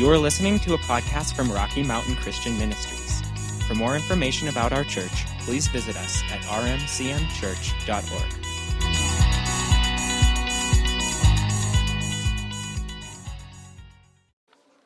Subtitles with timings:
[0.00, 3.20] You are listening to a podcast from Rocky Mountain Christian Ministries.
[3.68, 8.00] For more information about our church, please visit us at rmcmchurch.org.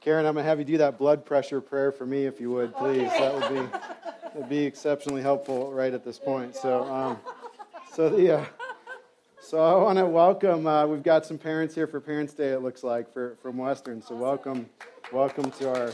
[0.00, 2.50] Karen, I'm going to have you do that blood pressure prayer for me, if you
[2.50, 3.08] would, please.
[3.10, 3.68] That would be
[4.34, 6.56] would be exceptionally helpful right at this point.
[6.56, 7.20] So, um,
[7.92, 8.44] so the uh,
[9.44, 10.66] so I want to welcome.
[10.66, 12.52] Uh, we've got some parents here for Parents' Day.
[12.52, 14.00] It looks like for from Western.
[14.00, 14.66] So welcome,
[15.12, 15.92] welcome to our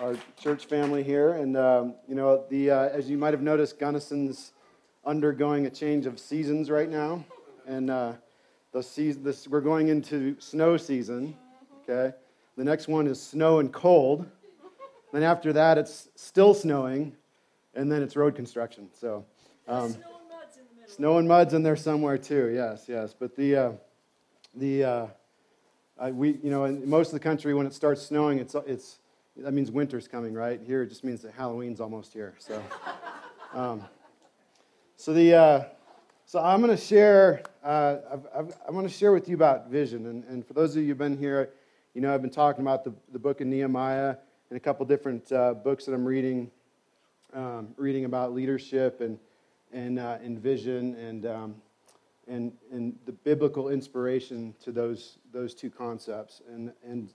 [0.00, 1.34] our church family here.
[1.34, 4.52] And um, you know, the uh, as you might have noticed, Gunnison's
[5.06, 7.24] undergoing a change of seasons right now,
[7.68, 8.14] and uh,
[8.72, 11.36] the season, this, we're going into snow season.
[11.88, 12.16] Okay.
[12.56, 14.26] The next one is snow and cold.
[15.12, 17.14] Then after that, it's still snowing,
[17.76, 18.88] and then it's road construction.
[18.92, 19.24] So,
[19.68, 19.96] um,
[20.98, 22.50] snow and mud's in there somewhere too.
[22.52, 23.14] Yes, yes.
[23.16, 23.72] But the uh,
[24.56, 25.06] the uh,
[25.98, 28.98] I, we you know in most of the country when it starts snowing, it's it's
[29.36, 30.60] that means winter's coming, right?
[30.60, 32.34] Here it just means that Halloween's almost here.
[32.38, 32.60] So,
[33.54, 33.84] um,
[34.96, 35.64] so the uh,
[36.26, 37.44] so I'm going to share.
[37.62, 37.98] Uh,
[38.34, 40.88] I've, I'm going to share with you about vision, and, and for those of you
[40.88, 41.50] who've been here.
[41.94, 44.14] You know, I've been talking about the, the book of Nehemiah
[44.50, 46.48] and a couple different uh, books that I'm reading,
[47.32, 49.18] um, reading about leadership and,
[49.72, 51.54] and, uh, and vision and, um,
[52.26, 56.42] and, and the biblical inspiration to those, those two concepts.
[56.52, 57.08] And, and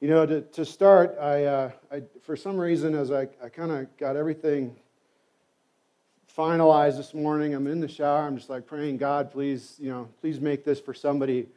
[0.00, 3.70] you know, to, to start, I, uh, I, for some reason, as I, I kind
[3.70, 4.76] of got everything
[6.36, 10.08] finalized this morning, I'm in the shower, I'm just like praying, God, please, you know,
[10.20, 11.48] please make this for somebody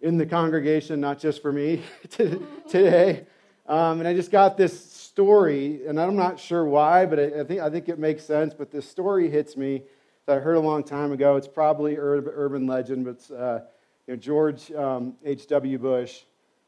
[0.00, 3.26] in the congregation, not just for me today.
[3.66, 4.87] Um, and I just got this
[5.18, 8.54] story, and I'm not sure why, but I, think, I think it makes sense.
[8.54, 9.82] But this story hits me
[10.26, 11.34] that I heard a long time ago.
[11.34, 13.62] It's probably urban, legend, but it's uh,
[14.06, 15.76] you know, George um, H.W.
[15.78, 16.20] Bush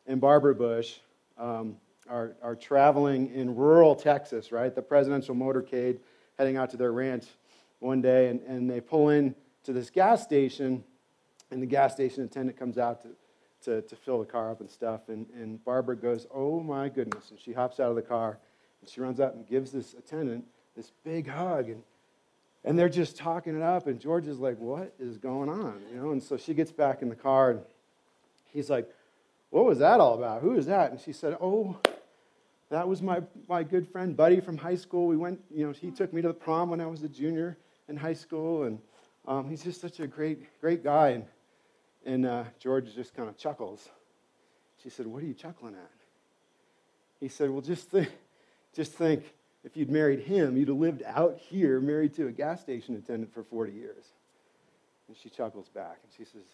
[0.09, 0.97] and Barbara Bush
[1.39, 1.77] um,
[2.09, 4.75] are, are traveling in rural Texas, right?
[4.75, 6.01] The presidential motorcade
[6.37, 7.27] heading out to their ranch
[7.79, 10.83] one day, and, and they pull in to this gas station,
[11.53, 13.11] and the gas station attendant comes out to
[13.63, 15.09] to, to fill the car up and stuff.
[15.09, 17.31] And, and Barbara goes, Oh my goodness.
[17.31, 18.39] And she hops out of the car
[18.81, 20.45] and she runs up and gives this attendant
[20.77, 21.69] this big hug.
[21.69, 21.83] And,
[22.65, 23.87] and they're just talking it up.
[23.87, 25.81] And George is like, What is going on?
[25.91, 27.61] You know, and so she gets back in the car and
[28.47, 28.89] he's like,
[29.51, 30.43] What was that all about?
[30.43, 30.91] Who is that?
[30.91, 31.79] And she said, Oh,
[32.71, 35.07] that was my, my good friend Buddy from high school.
[35.07, 37.59] We went, you know, he took me to the prom when I was a junior
[37.89, 38.63] in high school.
[38.63, 38.79] And
[39.27, 41.09] um, he's just such a great, great guy.
[41.09, 41.25] And,
[42.07, 43.89] and uh, George just kind of chuckles.
[44.83, 45.91] She said, What are you chuckling at?
[47.19, 48.09] He said, Well, just think,
[48.75, 49.25] just think
[49.65, 53.33] if you'd married him, you'd have lived out here married to a gas station attendant
[53.33, 54.05] for 40 years.
[55.09, 56.47] And she chuckles back and she says,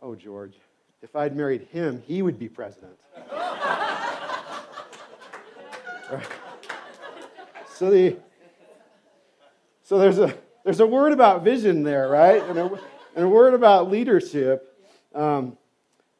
[0.00, 0.54] Oh, George,
[1.02, 2.98] if I'd married him, he would be president.
[6.10, 6.26] right.
[7.74, 8.16] So the
[9.82, 12.42] so there's a there's a word about vision there, right?
[12.42, 12.80] And a,
[13.14, 14.76] and a word about leadership.
[15.14, 15.56] Um,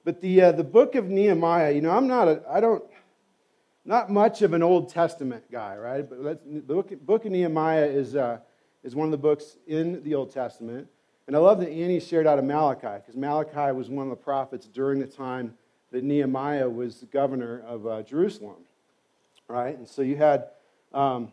[0.05, 2.85] but the, uh, the book of Nehemiah, you know, I'm not a, I don't,
[3.87, 6.09] not much of an Old Testament guy, right?
[6.09, 8.39] But the book, book of Nehemiah is, uh,
[8.83, 10.89] is one of the books in the Old Testament.
[11.29, 14.17] And I love that Annie shared out of Malachi, because Malachi was one of the
[14.17, 15.55] prophets during the time
[15.93, 18.57] that Nehemiah was governor of uh, Jerusalem,
[19.47, 19.77] right?
[19.77, 20.49] And so you had,
[20.93, 21.33] um,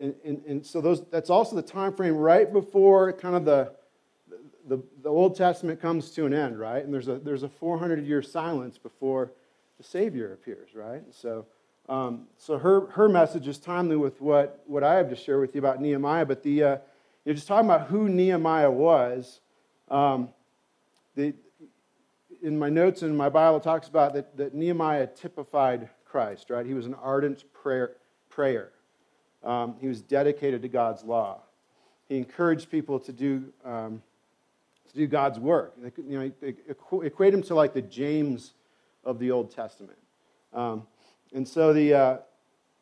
[0.00, 3.72] and, and, and, so those, that's also the time frame right before kind of the,
[4.66, 6.82] the, the Old Testament comes to an end, right?
[6.82, 9.32] And there's a, there's a 400 year silence before
[9.76, 11.02] the Savior appears, right?
[11.10, 11.46] So,
[11.88, 15.54] um, so her, her message is timely with what, what I have to share with
[15.54, 16.26] you about Nehemiah.
[16.26, 16.76] But the, uh,
[17.24, 19.40] you're just talking about who Nehemiah was.
[19.90, 20.28] Um,
[21.14, 21.34] the,
[22.42, 26.64] in my notes in my Bible, talks about that, that Nehemiah typified Christ, right?
[26.64, 27.96] He was an ardent prayer,
[28.28, 28.70] prayer.
[29.42, 31.40] Um, he was dedicated to God's law.
[32.08, 34.02] He encouraged people to do um,
[34.88, 35.74] to do God's work.
[36.08, 36.54] You know,
[37.04, 38.54] equate him to like the James
[39.04, 39.98] of the Old Testament.
[40.52, 40.86] Um,
[41.32, 42.16] and so the uh,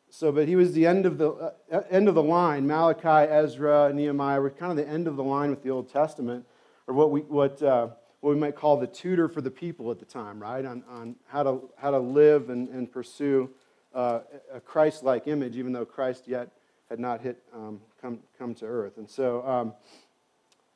[0.09, 2.65] so, but he was the end of the uh, end of the line.
[2.65, 6.45] Malachi, Ezra, Nehemiah were kind of the end of the line with the Old Testament,
[6.87, 7.89] or what we what uh,
[8.21, 10.65] what we might call the tutor for the people at the time, right?
[10.65, 13.49] On on how to how to live and, and pursue
[13.93, 14.19] uh,
[14.53, 16.49] a Christ-like image, even though Christ yet
[16.89, 18.97] had not hit um, come come to earth.
[18.97, 19.73] And so um,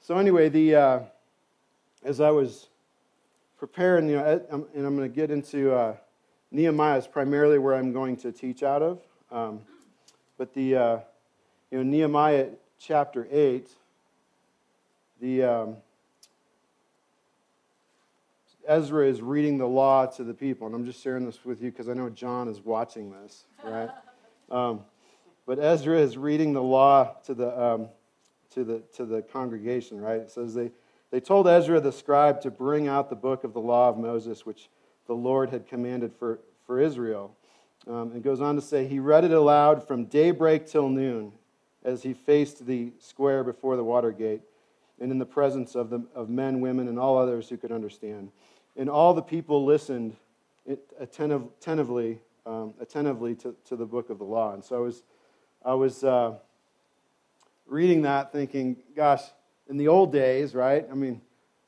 [0.02, 1.00] so anyway, the uh,
[2.04, 2.68] as I was
[3.58, 5.96] preparing, you know, and I'm going to get into uh,
[6.52, 9.00] Nehemiah is primarily where I'm going to teach out of.
[9.32, 9.62] Um,
[10.38, 11.00] but the, uh,
[11.72, 13.70] you know, Nehemiah chapter 8,
[15.22, 15.78] the, um,
[18.68, 20.68] Ezra is reading the law to the people.
[20.68, 23.90] And I'm just sharing this with you because I know John is watching this, right?
[24.50, 24.82] Um,
[25.46, 27.88] but Ezra is reading the law to the, um,
[28.54, 30.20] to the, to the congregation, right?
[30.20, 30.72] It says they,
[31.10, 34.46] they told Ezra the scribe to bring out the book of the law of Moses,
[34.46, 34.68] which
[35.12, 37.36] the Lord had commanded for, for Israel.
[37.86, 41.34] Um, it goes on to say, He read it aloud from daybreak till noon
[41.84, 44.40] as he faced the square before the water gate
[45.02, 48.32] and in the presence of, the, of men, women, and all others who could understand.
[48.78, 50.16] And all the people listened
[50.98, 54.54] attentive, attentively, um, attentively to, to the book of the law.
[54.54, 55.04] And so I was,
[55.66, 56.36] I was uh,
[57.68, 59.24] reading that thinking, gosh,
[59.70, 60.88] in the old days, right?
[60.90, 61.20] I mean,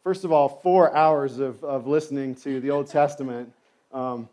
[0.04, 3.52] first of all, four hours of, of listening to the Old Testament.
[3.94, 4.28] Um,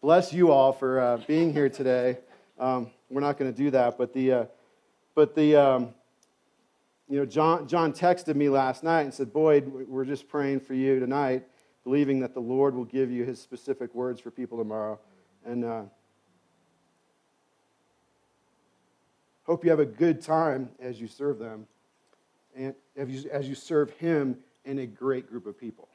[0.00, 2.18] bless you all for uh, being here today.
[2.58, 4.44] Um, we're not going to do that, but the, uh,
[5.16, 5.88] but the, um,
[7.08, 10.74] you know, John, John texted me last night and said, Boyd, we're just praying for
[10.74, 11.44] you tonight,
[11.82, 15.00] believing that the Lord will give you his specific words for people tomorrow.
[15.44, 15.82] And uh,
[19.44, 21.66] hope you have a good time as you serve them
[22.54, 24.36] and as you, as you serve him
[24.68, 25.88] and a great group of people.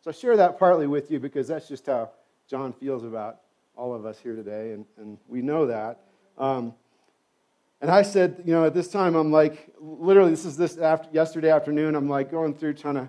[0.00, 2.10] So I share that partly with you because that's just how
[2.48, 3.40] John feels about
[3.76, 6.00] all of us here today, and, and we know that.
[6.38, 6.74] Um,
[7.82, 11.08] and I said, you know, at this time, I'm like, literally, this is this after,
[11.12, 11.94] yesterday afternoon.
[11.94, 13.08] I'm like going through trying to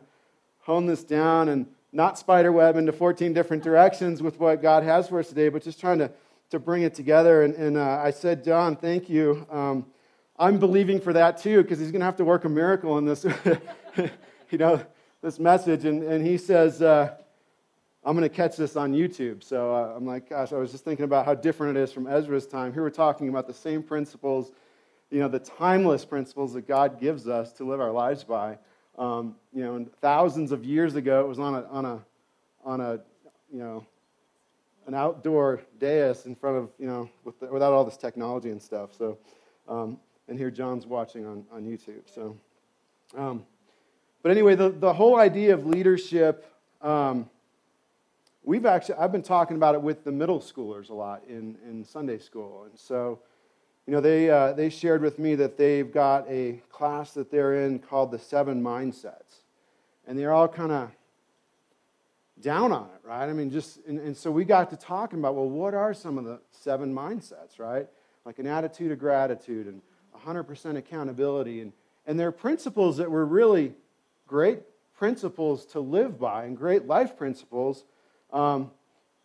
[0.59, 5.19] hone this down and not spiderweb into 14 different directions with what God has for
[5.19, 6.11] us today, but just trying to,
[6.51, 7.44] to bring it together.
[7.44, 9.45] And, and uh, I said, John, thank you.
[9.49, 9.85] Um,
[10.37, 13.05] I'm believing for that too, because he's going to have to work a miracle in
[13.05, 13.25] this,
[14.51, 14.83] you know,
[15.21, 15.86] this message.
[15.86, 17.15] And, and he says, uh,
[18.03, 19.44] I'm going to catch this on YouTube.
[19.44, 22.07] So uh, I'm like, gosh, I was just thinking about how different it is from
[22.07, 22.74] Ezra's time.
[22.74, 24.51] Here we're talking about the same principles,
[25.09, 28.57] you know, the timeless principles that God gives us to live our lives by.
[28.98, 32.00] Um, you know, and thousands of years ago, it was on a, on a,
[32.65, 33.00] on a,
[33.51, 33.86] you know,
[34.88, 38.62] an outdoor dais in front of, you know, with the, without all this technology and
[38.62, 38.89] stuff.
[38.97, 39.18] So,
[39.68, 39.97] um,
[40.27, 42.01] and here John's watching on, on YouTube.
[42.13, 42.36] So,
[43.15, 43.45] um,
[44.21, 46.45] but anyway, the, the whole idea of leadership,
[46.81, 47.29] um,
[48.44, 51.83] we've actually i've been talking about it with the middle schoolers a lot in, in
[51.83, 52.65] sunday school.
[52.69, 53.19] And so
[53.85, 57.65] you know they, uh, they shared with me that they've got a class that they're
[57.65, 59.41] in called the seven mindsets.
[60.07, 60.91] And they're all kind of
[62.41, 63.29] down on it right?
[63.29, 66.18] I mean just and, and so we got to talking about well what are some
[66.18, 67.88] of the seven mindsets right?
[68.25, 69.81] Like an attitude of gratitude and
[70.25, 71.73] 100% accountability and
[72.07, 73.73] and they're principles that were really
[74.31, 74.62] great
[74.95, 77.83] principles to live by and great life principles
[78.31, 78.72] um,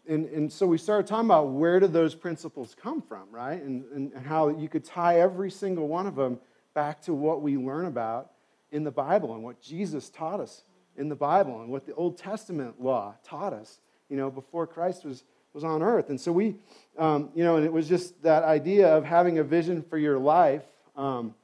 [0.08, 3.60] and, and so we started talking about where did those principles come from, right?
[3.60, 6.38] And, and, and how you could tie every single one of them
[6.74, 8.30] back to what we learn about
[8.70, 10.62] in the Bible and what Jesus taught us
[10.96, 15.04] in the Bible and what the Old Testament law taught us, you know, before Christ
[15.04, 16.10] was, was on earth.
[16.10, 16.56] And so we,
[16.98, 20.18] um, you know, and it was just that idea of having a vision for your
[20.18, 20.62] life
[20.96, 21.34] um,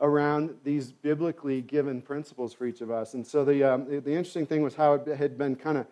[0.00, 3.14] around these biblically given principles for each of us.
[3.14, 5.86] And so the, um, the, interesting thing was how it had been kind of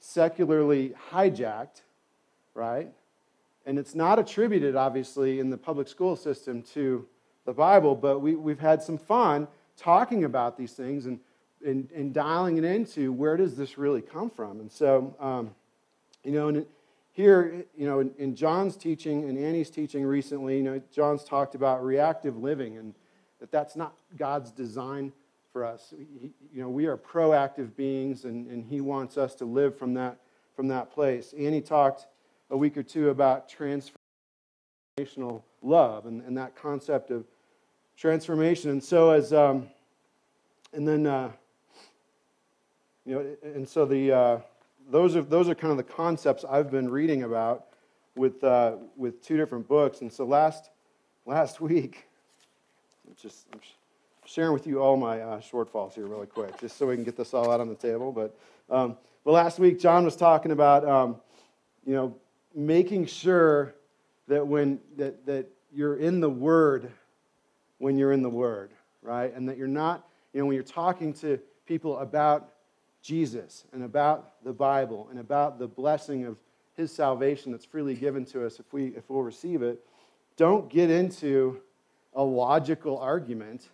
[0.00, 1.82] secularly hijacked,
[2.54, 2.88] right?
[3.66, 7.06] And it's not attributed, obviously, in the public school system to
[7.44, 9.46] the Bible, but we, we've had some fun
[9.76, 11.18] talking about these things and,
[11.64, 14.60] and, and dialing it into where does this really come from.
[14.60, 15.54] And so, um,
[16.24, 16.66] you know, and
[17.12, 21.54] here, you know, in, in, John's teaching and Annie's teaching recently, you know, John's talked
[21.54, 22.94] about reactive living and
[23.42, 25.12] that that's not God's design
[25.52, 25.92] for us.
[25.98, 29.94] He, you know, we are proactive beings, and, and He wants us to live from
[29.94, 30.18] that,
[30.54, 31.34] from that place.
[31.36, 32.06] Annie talked
[32.50, 37.24] a week or two about transformational love and, and that concept of
[37.96, 38.70] transformation.
[38.70, 39.66] And so, as, um,
[40.72, 41.32] and then, uh,
[43.04, 44.38] you know, and so the, uh,
[44.88, 47.64] those, are, those are kind of the concepts I've been reading about
[48.14, 50.00] with, uh, with two different books.
[50.00, 50.70] And so last,
[51.26, 52.06] last week,
[53.20, 53.60] just, I'm
[54.24, 57.16] sharing with you all my uh, shortfalls here really quick, just so we can get
[57.16, 58.12] this all out on the table.
[58.12, 58.36] But,
[58.70, 61.16] um, but last week, John was talking about, um,
[61.84, 62.16] you know,
[62.54, 63.74] making sure
[64.28, 66.90] that when that, that you're in the Word
[67.78, 68.70] when you're in the Word,
[69.02, 69.34] right?
[69.34, 72.52] And that you're not, you know, when you're talking to people about
[73.02, 76.36] Jesus and about the Bible and about the blessing of
[76.76, 79.84] His salvation that's freely given to us if we if we'll receive it,
[80.36, 81.60] don't get into
[82.14, 83.68] a logical argument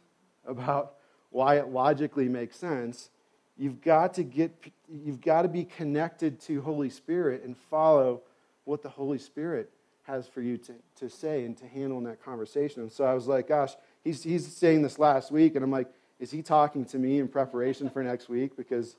[0.46, 0.94] about
[1.30, 3.10] why it logically makes sense,
[3.56, 4.52] you've got to get
[4.88, 8.22] you've got to be connected to Holy Spirit and follow
[8.64, 9.70] what the Holy Spirit
[10.04, 12.80] has for you to, to say and to handle in that conversation.
[12.80, 15.88] And so I was like, gosh, he's, he's saying this last week, and I'm like,
[16.18, 18.56] is he talking to me in preparation for next week?
[18.56, 18.96] Because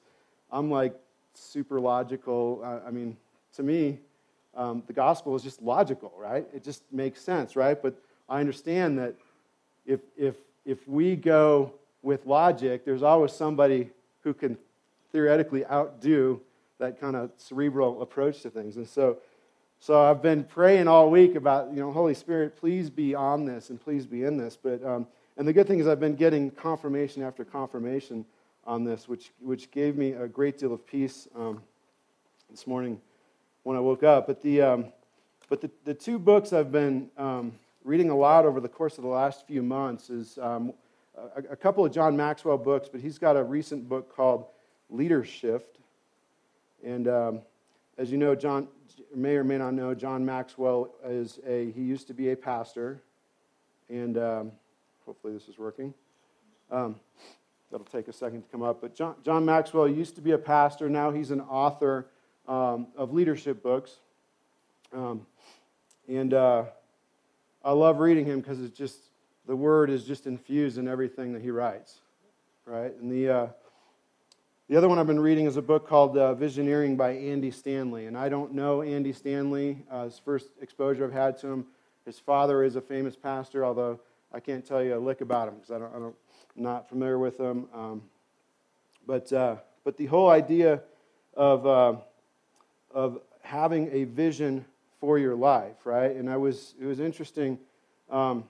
[0.51, 0.95] I'm like
[1.33, 2.61] super logical.
[2.63, 3.17] Uh, I mean,
[3.55, 3.99] to me,
[4.55, 6.47] um, the gospel is just logical, right?
[6.53, 7.81] It just makes sense, right?
[7.81, 9.15] But I understand that
[9.85, 13.89] if, if, if we go with logic, there's always somebody
[14.23, 14.57] who can
[15.11, 16.39] theoretically outdo
[16.77, 18.77] that kind of cerebral approach to things.
[18.77, 19.17] And so,
[19.79, 23.69] so I've been praying all week about, you know, Holy Spirit, please be on this
[23.69, 24.57] and please be in this.
[24.61, 25.07] But, um,
[25.37, 28.25] and the good thing is I've been getting confirmation after confirmation
[28.65, 31.61] on this, which, which gave me a great deal of peace um,
[32.49, 32.99] this morning
[33.63, 34.27] when I woke up.
[34.27, 34.85] But the, um,
[35.49, 39.03] but the, the two books I've been um, reading a lot over the course of
[39.03, 40.73] the last few months is um,
[41.35, 44.45] a, a, couple of John Maxwell books, but he's got a recent book called
[44.89, 45.77] Leadership.
[46.83, 47.41] And um,
[47.97, 48.67] as you know, John
[49.15, 53.01] may or may not know, John Maxwell is a, he used to be a pastor.
[53.89, 54.51] And um,
[55.05, 55.93] hopefully this is working.
[56.69, 56.95] Um,
[57.71, 58.81] that'll take a second to come up.
[58.81, 60.89] But John, John Maxwell used to be a pastor.
[60.89, 62.07] Now he's an author
[62.47, 63.95] um, of leadership books.
[64.93, 65.25] Um,
[66.07, 66.63] and uh,
[67.63, 68.97] I love reading him because it's just,
[69.47, 71.99] the word is just infused in everything that he writes,
[72.65, 72.93] right?
[72.95, 73.47] And the, uh,
[74.69, 78.05] the other one I've been reading is a book called uh, Visioneering by Andy Stanley.
[78.05, 79.83] And I don't know Andy Stanley.
[79.89, 81.65] Uh, his first exposure I've had to him,
[82.05, 83.99] his father is a famous pastor, although
[84.33, 86.13] I can't tell you a lick about him because I don't, I I'm
[86.55, 87.67] not familiar with him.
[87.73, 88.03] Um,
[89.05, 90.81] but, uh, but the whole idea
[91.35, 91.95] of uh,
[92.91, 94.65] of having a vision
[94.99, 96.15] for your life, right?
[96.15, 97.57] And I was, it was interesting.
[98.09, 98.45] Um,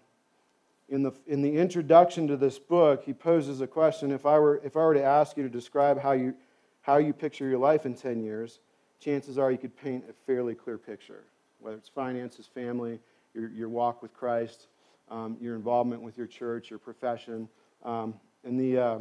[0.89, 4.59] in the, in the introduction to this book, he poses a question if I, were,
[4.63, 6.33] if I were to ask you to describe how you,
[6.81, 8.59] how you picture your life in 10 years,
[8.99, 11.23] chances are you could paint a fairly clear picture,
[11.59, 12.99] whether it's finances, family,
[13.35, 14.67] your, your walk with Christ,
[15.11, 17.47] um, your involvement with your church, your profession.
[17.83, 18.99] Um, and the, uh,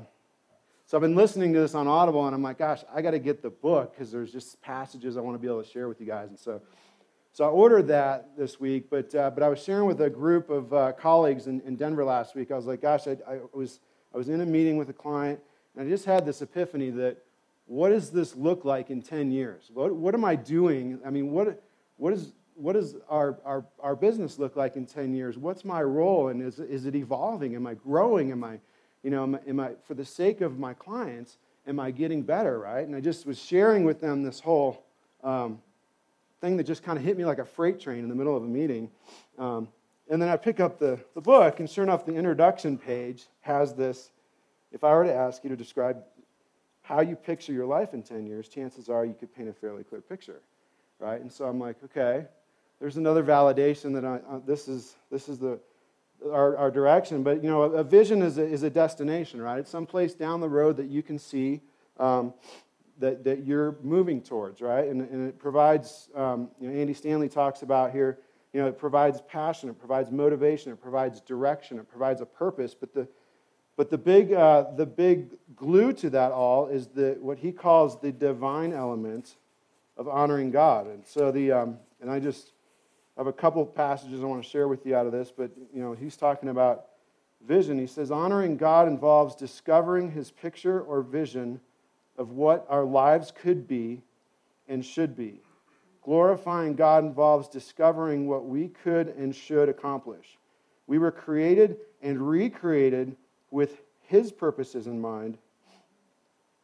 [0.88, 3.19] so I've been listening to this on Audible, and I'm like, gosh, I got to
[3.19, 6.00] get the book because there's just passages I want to be able to share with
[6.00, 6.28] you guys.
[6.31, 6.62] And so,
[7.38, 10.50] so I ordered that this week, but, uh, but I was sharing with a group
[10.50, 12.50] of uh, colleagues in, in Denver last week.
[12.50, 13.78] I was like, gosh, I, I, was,
[14.12, 15.38] I was in a meeting with a client,
[15.76, 17.18] and I just had this epiphany that
[17.66, 19.71] what does this look like in 10 years?
[19.73, 20.99] What, what am I doing?
[21.07, 21.62] I mean, what,
[21.97, 25.38] what, is, what does our, our, our business look like in 10 years?
[25.38, 26.30] What's my role?
[26.30, 27.54] And is, is it evolving?
[27.54, 28.33] Am I growing?
[28.33, 28.59] Am I
[29.04, 32.23] you know, am I, am I, for the sake of my clients, am I getting
[32.23, 32.85] better, right?
[32.85, 34.83] And I just was sharing with them this whole
[35.23, 35.61] um,
[36.40, 38.42] thing that just kind of hit me like a freight train in the middle of
[38.42, 38.90] a meeting.
[39.38, 39.68] Um,
[40.09, 43.75] and then I pick up the, the book, and sure enough, the introduction page has
[43.75, 44.11] this.
[44.73, 46.02] If I were to ask you to describe
[46.83, 49.85] how you picture your life in 10 years, chances are you could paint a fairly
[49.85, 50.40] clear picture,
[50.99, 51.21] right?
[51.21, 52.26] And so I'm like, okay,
[52.80, 55.59] there's another validation that I, uh, this, is, this is the,
[56.33, 57.23] our, our direction.
[57.23, 59.59] But, you know, a, a vision is a, is a destination, right?
[59.59, 61.61] It's someplace down the road that you can see
[61.99, 62.33] um,
[62.99, 64.88] that, that you're moving towards, right?
[64.88, 68.19] And, and it provides, um, you know, Andy Stanley talks about here,
[68.52, 72.75] you know, it provides passion, it provides motivation, it provides direction, it provides a purpose.
[72.75, 73.09] But the,
[73.76, 78.00] but the big, uh, the big glue to that all is the, what he calls
[78.00, 79.37] the divine element
[79.97, 80.87] of honoring God.
[80.87, 82.52] And so the, um, and I just,
[83.19, 85.83] have a couple passages I want to share with you out of this, but you
[85.83, 86.87] know, he's talking about
[87.47, 87.76] vision.
[87.76, 91.61] He says, honoring God involves discovering his picture or vision
[92.18, 94.02] of what our lives could be
[94.68, 95.40] and should be.
[96.02, 100.38] Glorifying God involves discovering what we could and should accomplish.
[100.87, 103.16] We were created and recreated
[103.50, 105.38] with his purposes in mind.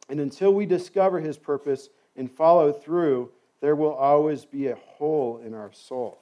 [0.09, 3.31] And until we discover his purpose and follow through,
[3.61, 6.19] there will always be a hole in our soul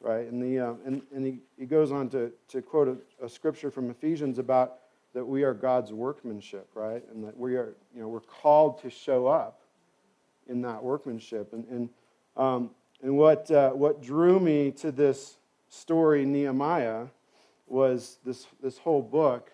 [0.00, 0.26] right?
[0.26, 2.88] And, the, uh, and, and he, he goes on to, to quote
[3.20, 4.78] a, a, scripture from Ephesians about
[5.14, 7.02] that we are God's workmanship, right?
[7.12, 9.60] And that we are, you know, we're called to show up
[10.46, 11.52] in that workmanship.
[11.52, 11.88] And, and,
[12.36, 12.70] um,
[13.02, 15.36] and what, uh, what drew me to this
[15.68, 17.06] story, Nehemiah,
[17.66, 19.50] was this, this whole book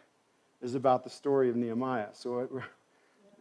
[0.62, 2.08] is about the story of Nehemiah.
[2.12, 2.62] So I'm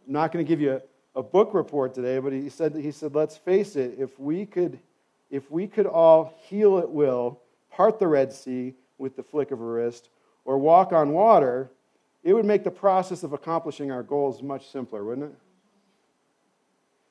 [0.06, 0.80] not going to give you
[1.14, 4.46] a, a book report today, but he said, he said, let's face it, if we
[4.46, 4.78] could
[5.30, 9.60] if we could all heal at will, part the Red Sea with the flick of
[9.60, 10.10] a wrist,
[10.44, 11.70] or walk on water,
[12.24, 15.38] it would make the process of accomplishing our goals much simpler, wouldn't it?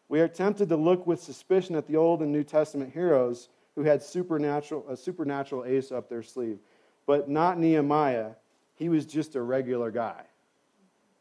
[0.10, 3.84] We are tempted to look with suspicion at the Old and New Testament heroes who
[3.84, 6.60] had supernatural, a supernatural ace up their sleeve,
[7.06, 8.32] but not Nehemiah.
[8.76, 10.24] He was just a regular guy,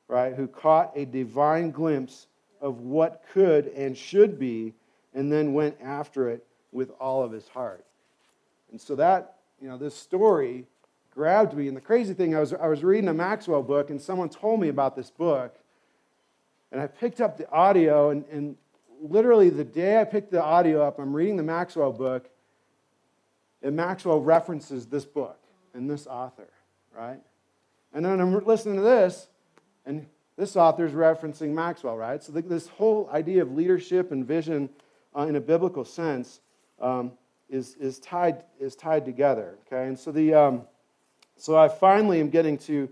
[0.08, 2.26] right, who caught a divine glimpse
[2.60, 4.74] of what could and should be
[5.14, 7.84] and then went after it with all of his heart.
[8.70, 10.66] And so that, you know, this story
[11.14, 11.68] grabbed me.
[11.68, 14.60] And the crazy thing, I was, I was reading a Maxwell book, and someone told
[14.60, 15.56] me about this book.
[16.70, 18.56] and I picked up the audio, and, and
[19.00, 22.28] literally the day I picked the audio up, I'm reading the Maxwell book,
[23.62, 25.38] and Maxwell references this book
[25.74, 26.48] and this author,
[26.96, 27.20] right?
[27.92, 29.28] And then I'm listening to this,
[29.84, 32.22] and this author is referencing Maxwell, right?
[32.22, 34.70] So this whole idea of leadership and vision
[35.16, 36.40] uh, in a biblical sense
[36.80, 37.12] um,
[37.50, 39.86] is, is, tied, is tied together, okay?
[39.86, 40.62] And so, the, um,
[41.42, 42.88] so I finally am getting to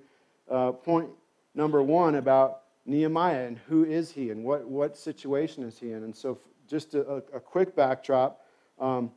[0.50, 1.08] uh, point
[1.54, 6.02] number one about Nehemiah and who is he and what, what situation is he in.
[6.02, 8.44] And so, just a, a quick backdrop,
[8.80, 9.12] um,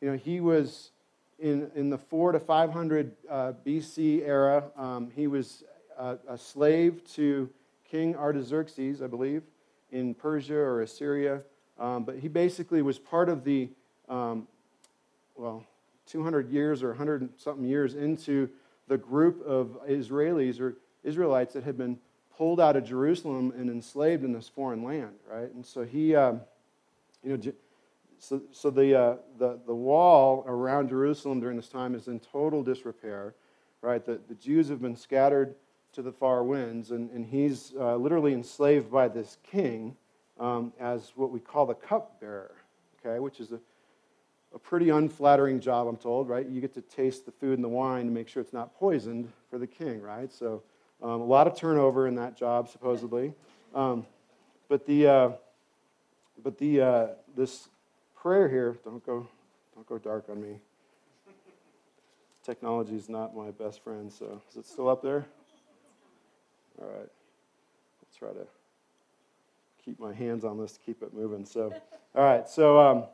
[0.00, 0.92] you know, he was
[1.40, 4.62] in, in the 4 to 500 uh, BC era.
[4.76, 5.64] Um, he was
[5.98, 7.50] a, a, slave to
[7.90, 9.42] King Artaxerxes, I believe,
[9.90, 11.42] in Persia or Assyria.
[11.76, 13.68] Um, but he basically was part of the,
[14.08, 14.46] um,
[15.34, 15.64] well,
[16.06, 18.48] 200 years or 100 something years into
[18.88, 21.98] the group of Israelis or Israelites that had been
[22.36, 25.52] pulled out of Jerusalem and enslaved in this foreign land, right?
[25.52, 26.40] And so he, um,
[27.24, 27.52] you know,
[28.18, 32.62] so, so the, uh, the, the wall around Jerusalem during this time is in total
[32.62, 33.34] disrepair,
[33.82, 34.04] right?
[34.04, 35.54] The, the Jews have been scattered
[35.92, 39.96] to the far winds, and, and he's uh, literally enslaved by this king
[40.38, 42.54] um, as what we call the cupbearer,
[43.00, 43.60] okay, which is a,
[44.56, 46.48] a pretty unflattering job, I'm told, right?
[46.48, 49.30] You get to taste the food and the wine to make sure it's not poisoned
[49.50, 50.32] for the king, right?
[50.32, 50.62] So
[51.02, 53.34] um, a lot of turnover in that job, supposedly.
[53.74, 54.06] Um,
[54.70, 55.30] but the, uh,
[56.42, 57.68] but the, uh, this
[58.14, 59.28] prayer here, don't go,
[59.74, 60.58] don't go dark on me.
[62.42, 65.26] Technology is not my best friend, so is it still up there?
[66.80, 67.10] All right.
[67.10, 68.46] I'll try to
[69.84, 71.44] keep my hands on this to keep it moving.
[71.44, 71.74] So,
[72.14, 72.48] all right.
[72.48, 73.04] So, um,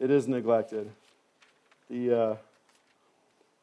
[0.00, 0.90] it is neglected.
[1.90, 2.36] The, uh,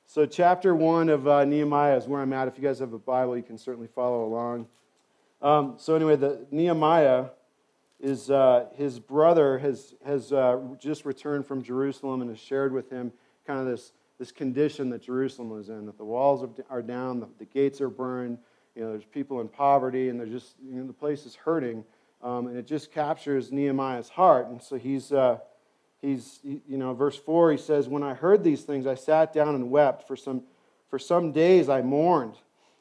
[0.06, 2.48] so, chapter one of uh, Nehemiah is where I'm at.
[2.48, 4.68] If you guys have a Bible, you can certainly follow along.
[5.42, 7.26] Um, so, anyway, the Nehemiah
[8.00, 12.90] is uh, his brother has has uh, just returned from Jerusalem and has shared with
[12.90, 13.12] him
[13.46, 15.88] kind of this this condition that Jerusalem was in.
[15.88, 18.38] That the walls are down, the, the gates are burned.
[18.76, 21.84] You know, there's people in poverty, and they're just you know the place is hurting,
[22.22, 24.48] um, and it just captures Nehemiah's heart.
[24.50, 25.40] And so he's uh,
[26.02, 29.56] he's, you know, verse 4, he says, When I heard these things, I sat down
[29.56, 30.08] and wept.
[30.08, 30.44] For some,
[30.90, 32.36] for some days I mourned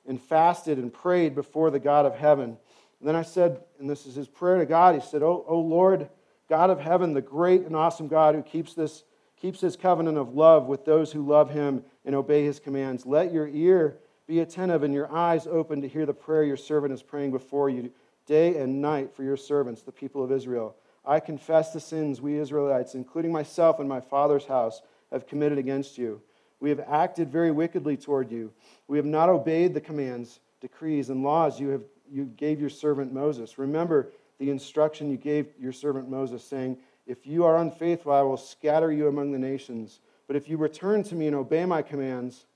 [0.06, 2.56] and fasted and prayed before the God of heaven.
[3.00, 5.60] And then I said, and this is his prayer to God, he said, Oh, oh
[5.60, 6.08] Lord,
[6.48, 9.04] God of heaven, the great and awesome God who keeps this
[9.36, 13.04] keeps his covenant of love with those who love him and obey his commands.
[13.04, 16.92] Let your ear be attentive and your eyes open to hear the prayer your servant
[16.92, 17.92] is praying before you
[18.24, 20.74] day and night for your servants, the people of Israel.
[21.06, 25.96] I confess the sins we Israelites, including myself and my father's house, have committed against
[25.96, 26.20] you.
[26.58, 28.52] We have acted very wickedly toward you.
[28.88, 33.12] We have not obeyed the commands, decrees, and laws you, have, you gave your servant
[33.12, 33.58] Moses.
[33.58, 38.36] Remember the instruction you gave your servant Moses, saying, If you are unfaithful, I will
[38.36, 40.00] scatter you among the nations.
[40.26, 42.46] But if you return to me and obey my commands,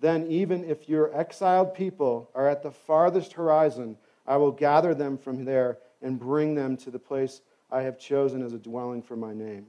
[0.00, 3.96] then even if your exiled people are at the farthest horizon,
[4.26, 8.42] I will gather them from there and bring them to the place I have chosen
[8.42, 9.66] as a dwelling for my name.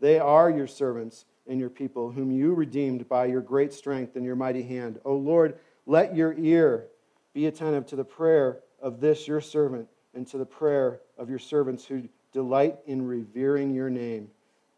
[0.00, 4.24] They are your servants and your people, whom you redeemed by your great strength and
[4.24, 4.98] your mighty hand.
[5.04, 6.86] O Lord, let your ear
[7.34, 11.38] be attentive to the prayer of this your servant and to the prayer of your
[11.38, 14.28] servants who delight in revering your name.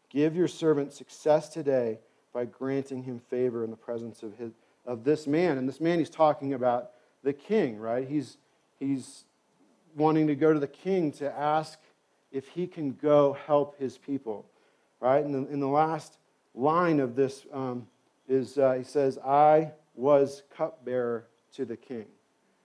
[0.09, 1.99] Give your servant success today
[2.33, 4.51] by granting him favor in the presence of, his,
[4.85, 5.57] of this man.
[5.57, 6.91] And this man he's talking about
[7.23, 8.07] the king, right?
[8.07, 8.37] He's,
[8.79, 9.25] he's
[9.95, 11.79] wanting to go to the king to ask
[12.33, 14.45] if he can go help his people.
[14.99, 15.23] Right?
[15.23, 16.17] And in the last
[16.55, 17.87] line of this um,
[18.27, 22.05] is uh, he says, I was cupbearer to the king.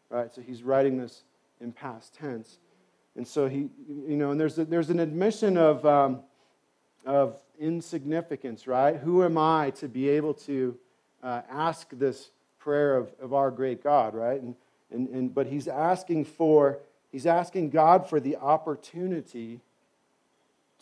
[0.09, 0.35] Right?
[0.35, 1.23] So he's writing this
[1.61, 2.59] in past tense.
[3.17, 6.21] And so he, you know, and there's, a, there's an admission of, um,
[7.05, 8.97] of insignificance, right?
[8.97, 10.77] Who am I to be able to
[11.23, 14.41] uh, ask this prayer of, of our great God, right?
[14.41, 14.55] And,
[14.93, 16.79] and, and, but he's asking for
[17.11, 19.61] He's asking God for the opportunity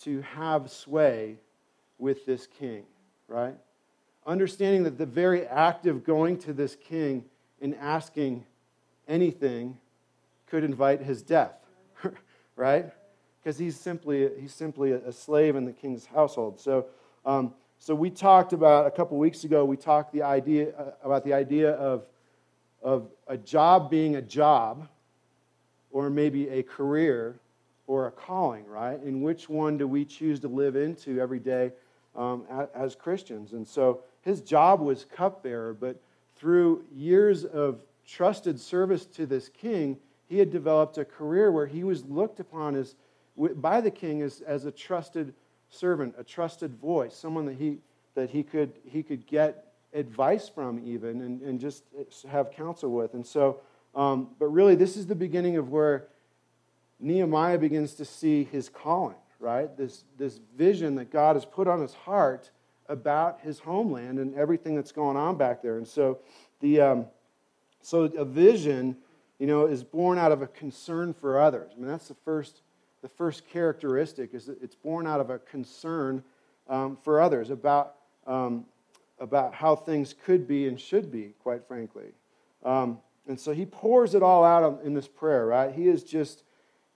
[0.02, 1.36] to have sway
[1.98, 2.84] with this king,
[3.28, 3.54] right?
[4.26, 7.24] Understanding that the very act of going to this king
[7.60, 8.44] and asking
[9.08, 9.78] anything
[10.46, 11.54] could invite his death,
[12.56, 12.86] right?
[13.42, 16.60] Because he's simply, he's simply a slave in the king's household.
[16.60, 16.86] So,
[17.24, 21.24] um, so we talked about a couple weeks ago, we talked the idea, uh, about
[21.24, 22.04] the idea of,
[22.82, 24.88] of a job being a job,
[25.96, 27.40] or maybe a career
[27.86, 29.00] or a calling, right?
[29.00, 31.72] And which one do we choose to live into every day
[32.14, 33.54] um, as Christians?
[33.54, 35.98] And so his job was cupbearer, but
[36.36, 39.96] through years of trusted service to this king,
[40.28, 42.94] he had developed a career where he was looked upon as,
[43.38, 45.32] by the king as, as a trusted
[45.70, 47.78] servant, a trusted voice, someone that he,
[48.14, 51.84] that he, could, he could get advice from, even, and, and just
[52.30, 53.14] have counsel with.
[53.14, 53.60] And so,
[53.96, 56.06] um, but really, this is the beginning of where
[57.00, 59.74] Nehemiah begins to see his calling, right?
[59.76, 62.50] This, this vision that God has put on his heart
[62.88, 65.78] about his homeland and everything that's going on back there.
[65.78, 66.18] And so,
[66.60, 67.06] the, um,
[67.80, 68.98] so a vision,
[69.38, 71.72] you know, is born out of a concern for others.
[71.74, 72.60] I mean, that's the first,
[73.00, 76.22] the first characteristic is that it's born out of a concern
[76.68, 78.66] um, for others about, um,
[79.20, 82.12] about how things could be and should be, quite frankly.
[82.64, 82.98] Um,
[83.28, 85.74] and so he pours it all out in this prayer, right?
[85.74, 86.44] He is just,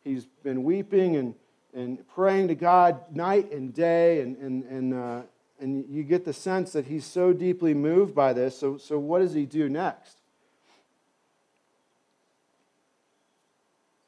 [0.04, 1.34] he's been weeping and,
[1.74, 5.22] and praying to God night and day, and, and, and, uh,
[5.60, 8.56] and you get the sense that he's so deeply moved by this.
[8.56, 10.18] So, so what does he do next?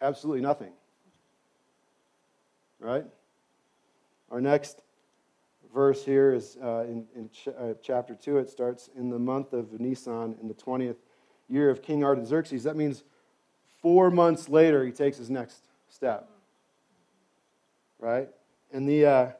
[0.00, 0.72] Absolutely nothing.
[2.78, 3.04] Right?
[4.30, 4.80] Our next
[5.74, 8.38] verse here is uh, in, in ch- uh, chapter 2.
[8.38, 10.96] It starts in the month of Nisan in the 20th
[11.52, 12.64] year of King Artaxerxes.
[12.64, 13.02] That means
[13.80, 16.28] four months later, he takes his next step.
[18.00, 18.28] Right?
[18.72, 19.06] And the.
[19.06, 19.30] Uh,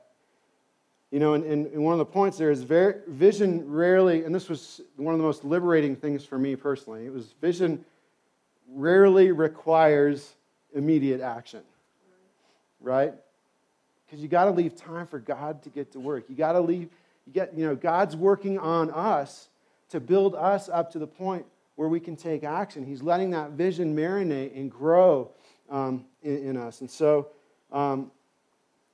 [1.11, 4.49] you know, and, and, one of the points there is very, vision rarely, and this
[4.49, 7.85] was one of the most liberating things for me personally, it was vision
[8.75, 10.33] rarely requires
[10.75, 11.61] immediate action,
[12.81, 13.13] right?
[14.07, 16.25] Because you got to leave time for God to get to work.
[16.31, 16.89] You got to leave,
[17.27, 19.49] you get, you know, God's working on us
[19.91, 21.45] to build us up to the point
[21.77, 22.85] where we can take action.
[22.85, 25.33] He's letting that vision marinate and grow
[25.71, 26.81] um, in, in, us.
[26.81, 27.29] And so,
[27.73, 28.11] um,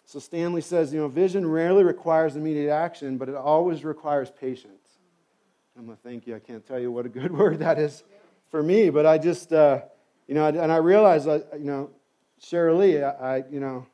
[0.04, 4.98] so Stanley says, you know, vision rarely requires immediate action, but it always requires patience.
[5.76, 6.34] I'm going to thank you.
[6.34, 8.02] I can't tell you what a good word that is
[8.50, 9.82] for me, but I just, uh,
[10.26, 11.90] you know, and I realize, you know,
[12.40, 13.86] Cheryl Lee, I, I, you know,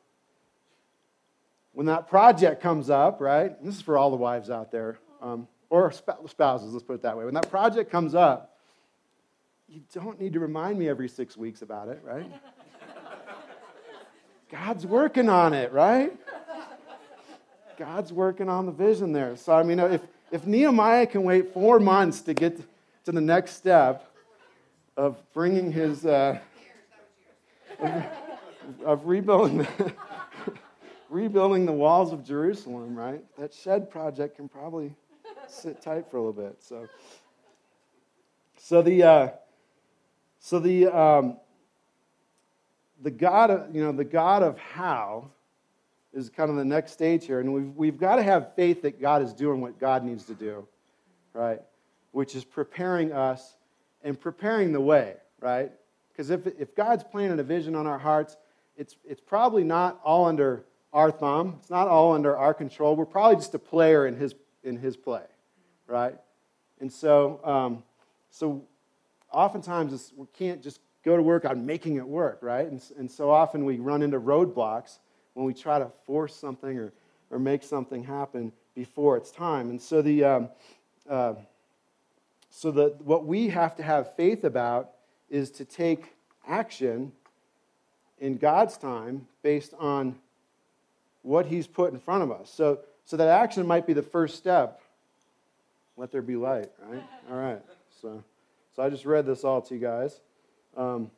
[1.72, 3.62] when that project comes up, right?
[3.64, 7.16] this is for all the wives out there, um, or spouses, let's put it that
[7.18, 7.24] way.
[7.24, 8.53] When that project comes up,
[9.74, 12.30] you don't need to remind me every six weeks about it, right?
[14.50, 16.16] God's working on it, right?
[17.76, 19.34] God's working on the vision there.
[19.34, 22.60] So, I mean, if, if Nehemiah can wait four months to get
[23.04, 24.08] to the next step
[24.96, 26.38] of bringing his, uh,
[27.80, 28.04] of,
[28.84, 29.92] of rebuilding, the,
[31.10, 33.24] rebuilding the walls of Jerusalem, right?
[33.38, 34.94] That shed project can probably
[35.48, 36.62] sit tight for a little bit.
[36.62, 36.86] So,
[38.56, 39.28] so the, uh,
[40.44, 41.38] so the, um,
[43.02, 45.30] the God of, you know, the God of how
[46.12, 47.40] is kind of the next stage here.
[47.40, 50.34] And we've, we've got to have faith that God is doing what God needs to
[50.34, 50.68] do,
[51.32, 51.62] right?
[52.12, 53.56] Which is preparing us
[54.02, 55.72] and preparing the way, right?
[56.10, 58.36] Because if, if God's planted a vision on our hearts,
[58.76, 61.56] it's, it's probably not all under our thumb.
[61.60, 62.96] It's not all under our control.
[62.96, 65.24] We're probably just a player in his, in his play,
[65.86, 66.16] right?
[66.80, 67.82] And so, um,
[68.28, 68.66] so
[69.34, 72.66] oftentimes we can't just go to work on making it work, right?
[72.66, 74.98] And, and so often we run into roadblocks
[75.34, 76.92] when we try to force something or,
[77.30, 79.70] or make something happen before it's time.
[79.70, 80.48] And so the um,
[81.08, 81.34] uh,
[82.50, 84.90] so the, what we have to have faith about
[85.28, 86.14] is to take
[86.46, 87.10] action
[88.20, 90.14] in God's time based on
[91.22, 92.48] what He's put in front of us.
[92.50, 94.80] So, so that action might be the first step.
[95.96, 97.02] Let there be light, right?
[97.28, 97.60] All right.
[98.00, 98.22] So,
[98.74, 100.20] so I just read this all to you guys.
[100.76, 101.10] Um,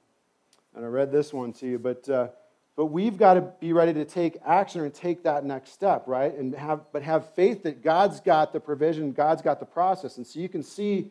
[0.75, 2.29] and I read this one to you, but, uh,
[2.77, 6.37] but we've got to be ready to take action and take that next step, right?
[6.37, 10.19] And have, but have faith that God's got the provision, God's got the process.
[10.19, 11.11] And so you can see,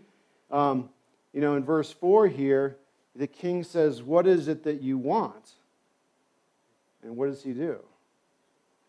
[0.51, 0.89] um,
[1.33, 2.77] you know, in verse 4 here,
[3.15, 5.53] the king says, What is it that you want?
[7.01, 7.79] And what does he do?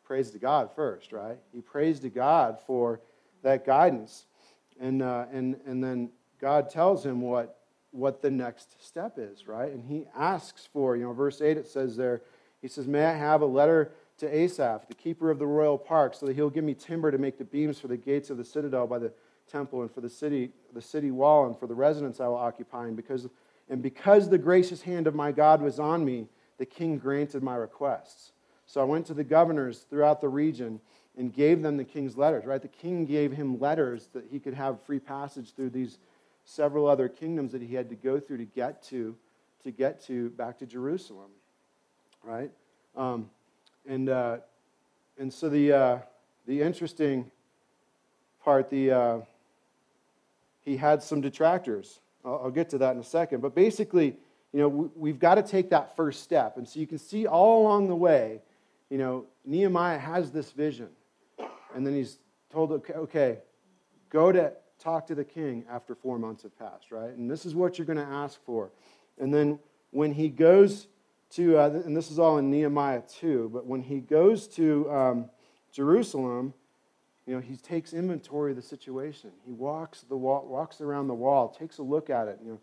[0.04, 1.38] Praise to God first, right?
[1.54, 3.00] He prays to God for
[3.42, 4.26] that guidance.
[4.78, 7.58] And, uh, and, and then God tells him what
[7.96, 9.72] what the next step is, right?
[9.72, 12.22] And he asks for, you know, verse 8 it says there,
[12.60, 16.14] he says, May I have a letter to Asaph, the keeper of the royal park,
[16.14, 18.44] so that he'll give me timber to make the beams for the gates of the
[18.44, 19.12] citadel by the
[19.50, 22.86] temple and for the city, the city wall and for the residence I will occupy.
[22.86, 23.28] And because,
[23.68, 27.54] and because the gracious hand of my God was on me, the king granted my
[27.54, 28.32] requests.
[28.66, 30.80] So I went to the governors throughout the region
[31.16, 32.60] and gave them the king's letters, right?
[32.60, 35.98] The king gave him letters that he could have free passage through these
[36.46, 39.14] several other kingdoms that he had to go through to get to,
[39.64, 41.30] to get to back to Jerusalem,
[42.22, 42.50] right?
[42.96, 43.28] Um,
[43.86, 44.38] and uh,
[45.18, 45.98] and so the uh,
[46.46, 47.30] the interesting
[48.42, 49.18] part, the uh,
[50.64, 52.00] he had some detractors.
[52.24, 53.40] I'll, I'll, get to that in a second.
[53.40, 54.16] But basically,
[54.52, 56.56] you know, we've got to take that first step.
[56.56, 58.40] And so you can see all along the way,
[58.88, 60.88] you know, Nehemiah has this vision.
[61.74, 62.18] And then he's
[62.50, 63.38] told, okay, okay
[64.10, 67.10] go to talk to the king after four months have passed, right?
[67.10, 68.70] And this is what you're going to ask for.
[69.18, 69.58] And then
[69.90, 70.88] when he goes
[71.30, 75.30] to, uh, and this is all in Nehemiah 2, but when he goes to um,
[75.72, 76.54] Jerusalem,
[77.26, 79.30] you know, he takes inventory of the situation.
[79.44, 82.60] He walks, the wall, walks around the wall, takes a look at it, you know,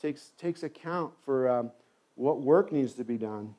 [0.00, 1.70] takes, takes account for um,
[2.14, 3.54] what work needs to be done.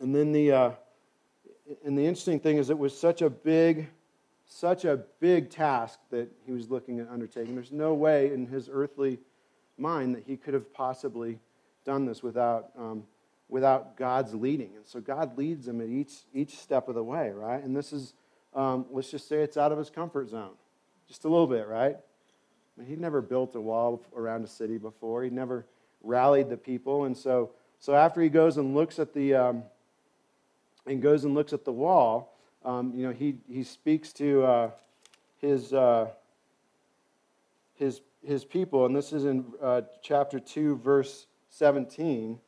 [0.00, 0.70] And then the, uh,
[1.84, 3.88] and the interesting thing is it was such a big,
[4.52, 7.54] such a big task that he was looking at undertaking.
[7.54, 9.18] There's no way in his earthly
[9.78, 11.38] mind that he could have possibly
[11.84, 13.04] done this without, um,
[13.48, 14.70] without God's leading.
[14.76, 17.62] And so God leads him at each, each step of the way, right?
[17.62, 18.14] And this is,
[18.54, 20.52] um, let's just say it's out of his comfort zone,
[21.08, 21.96] just a little bit, right?
[21.96, 25.22] I mean, he'd never built a wall around a city before.
[25.24, 25.66] He'd never
[26.02, 27.04] rallied the people.
[27.04, 29.62] And so, so after he goes and looks at the, um,
[30.86, 32.31] and goes and looks at the wall,
[32.64, 34.70] um, you know, he, he speaks to uh,
[35.40, 36.08] his, uh,
[37.74, 42.38] his, his people, and this is in uh, chapter 2, verse 17.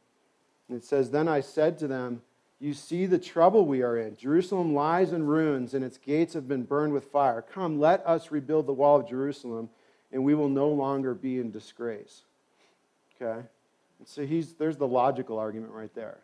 [0.69, 2.23] And it says, Then I said to them,
[2.61, 4.17] You see the trouble we are in.
[4.17, 7.43] Jerusalem lies in ruins, and its gates have been burned with fire.
[7.43, 9.69] Come, let us rebuild the wall of Jerusalem,
[10.13, 12.23] and we will no longer be in disgrace.
[13.21, 13.47] Okay?
[13.99, 16.19] And so he's, there's the logical argument right there.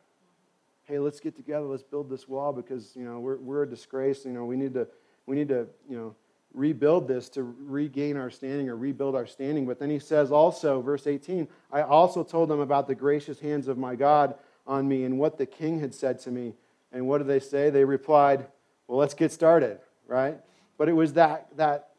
[0.91, 4.25] Hey, let's get together, let's build this wall because, you know, we're, we're a disgrace.
[4.25, 4.89] You know, we need to,
[5.25, 6.17] we need to, you know,
[6.53, 9.67] rebuild this to regain our standing or rebuild our standing.
[9.67, 13.69] But then he says also, verse 18, I also told them about the gracious hands
[13.69, 14.35] of my God
[14.67, 16.55] on me and what the king had said to me.
[16.91, 17.71] And what did they say?
[17.71, 18.49] They replied,
[18.89, 20.41] Well, let's get started, right?
[20.77, 21.91] But it was that, that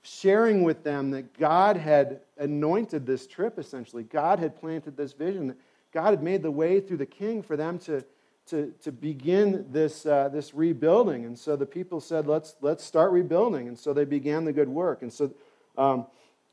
[0.00, 4.04] sharing with them that God had anointed this trip, essentially.
[4.04, 5.54] God had planted this vision.
[5.92, 8.02] God had made the way through the king for them to
[8.50, 11.24] to, to begin this, uh, this rebuilding.
[11.24, 13.68] And so the people said, let's, let's start rebuilding.
[13.68, 15.02] And so they began the good work.
[15.02, 15.32] And so,
[15.78, 16.06] um,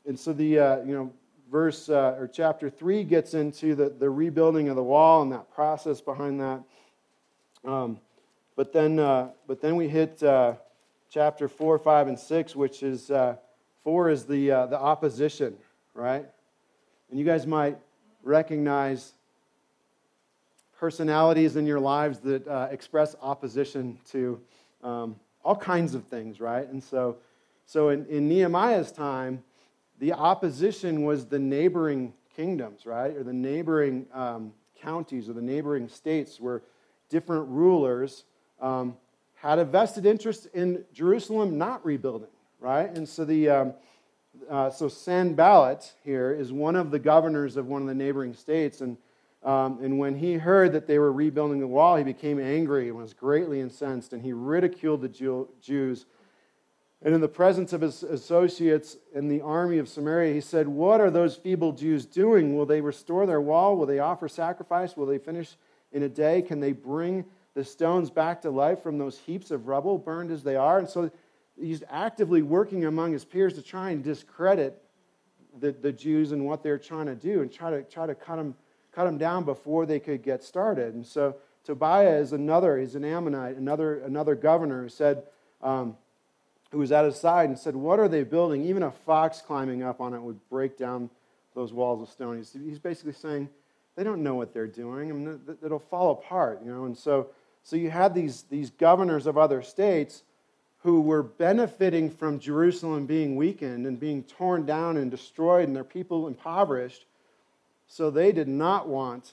[0.06, 1.12] and so the, uh, you know,
[1.50, 5.52] verse uh, or chapter 3 gets into the, the rebuilding of the wall and that
[5.52, 6.62] process behind that.
[7.64, 7.98] Um,
[8.54, 10.54] but, then, uh, but then we hit uh,
[11.10, 13.36] chapter 4, 5, and 6, which is uh,
[13.82, 15.56] 4 is the, the opposition,
[15.94, 16.26] right?
[17.10, 17.76] And you guys might
[18.22, 19.14] recognize
[20.78, 24.40] personalities in your lives that uh, express opposition to
[24.82, 26.68] um, all kinds of things, right?
[26.68, 27.16] And so,
[27.66, 29.42] so in, in Nehemiah's time,
[29.98, 33.16] the opposition was the neighboring kingdoms, right?
[33.16, 36.62] Or the neighboring um, counties or the neighboring states where
[37.08, 38.24] different rulers
[38.60, 38.96] um,
[39.34, 42.94] had a vested interest in Jerusalem not rebuilding, right?
[42.96, 43.48] And so the.
[43.48, 43.74] Um,
[44.48, 48.82] uh, so Sanballat here is one of the governors of one of the neighboring states,
[48.82, 48.96] and
[49.42, 52.96] um, and when he heard that they were rebuilding the wall, he became angry and
[52.96, 56.06] was greatly incensed, and he ridiculed the Jew- Jews.
[57.02, 61.00] And in the presence of his associates in the army of Samaria, he said, What
[61.00, 62.56] are those feeble Jews doing?
[62.56, 63.76] Will they restore their wall?
[63.76, 64.96] Will they offer sacrifice?
[64.96, 65.56] Will they finish
[65.92, 66.42] in a day?
[66.42, 67.24] Can they bring
[67.54, 70.80] the stones back to life from those heaps of rubble, burned as they are?
[70.80, 71.08] And so
[71.56, 74.82] he's actively working among his peers to try and discredit
[75.60, 78.36] the, the Jews and what they're trying to do and try to, try to cut
[78.36, 78.56] them
[78.98, 80.92] cut them down before they could get started.
[80.92, 85.22] And so Tobiah is another, he's an Ammonite, another, another governor who said,
[85.62, 85.96] um,
[86.72, 88.64] who was at his side and said, What are they building?
[88.64, 91.10] Even a fox climbing up on it would break down
[91.54, 92.38] those walls of stone.
[92.38, 93.48] He's, he's basically saying,
[93.94, 95.10] They don't know what they're doing.
[95.10, 96.86] I mean, it'll fall apart, you know.
[96.86, 97.28] And so,
[97.62, 100.24] so you had these, these governors of other states
[100.78, 105.84] who were benefiting from Jerusalem being weakened and being torn down and destroyed and their
[105.84, 107.04] people impoverished.
[107.88, 109.32] So they did not want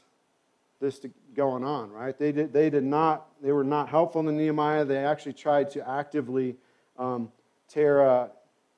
[0.82, 2.18] this to going on, right?
[2.18, 4.86] They did, they did not, they were not helpful to Nehemiah.
[4.86, 6.56] They actually tried to actively
[6.98, 7.32] um,
[7.68, 8.28] tear, uh,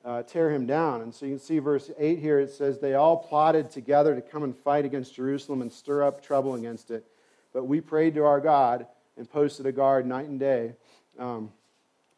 [0.04, 1.02] uh, tear him down.
[1.02, 4.22] And so you can see verse 8 here, it says, They all plotted together to
[4.22, 7.06] come and fight against Jerusalem and stir up trouble against it.
[7.54, 8.88] But we prayed to our God
[9.18, 10.74] and posted a guard night and day
[11.20, 11.52] um,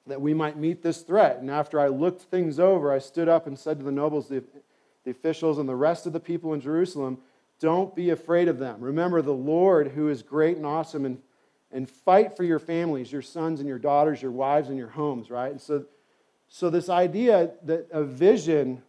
[0.07, 1.39] that we might meet this threat.
[1.39, 4.43] And after I looked things over, I stood up and said to the nobles, the,
[5.03, 7.19] the officials, and the rest of the people in Jerusalem,
[7.59, 8.79] don't be afraid of them.
[8.79, 11.19] Remember the Lord who is great and awesome and,
[11.71, 15.29] and fight for your families, your sons and your daughters, your wives and your homes,
[15.29, 15.51] right?
[15.51, 15.85] And so,
[16.47, 18.81] so this idea that a vision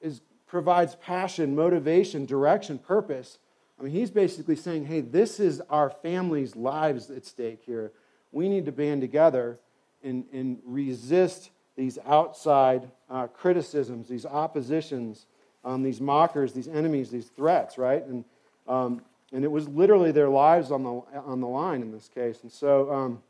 [0.00, 3.38] is, provides passion, motivation, direction, purpose.
[3.78, 7.92] I mean, he's basically saying, hey, this is our family's lives at stake here.
[8.30, 9.58] We need to band together
[10.02, 15.26] and, and resist these outside uh, criticisms, these oppositions
[15.64, 18.04] um, these mockers, these enemies, these threats, right?
[18.06, 18.24] And,
[18.66, 22.42] Um, and it was literally their lives on the, on the line in this case.
[22.42, 23.22] And so, um,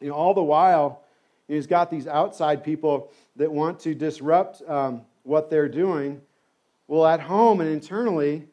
[0.00, 1.02] you know, all the while,
[1.46, 6.20] he's got these outside people that want to disrupt um, what they're doing.
[6.88, 8.46] Well, at home and internally,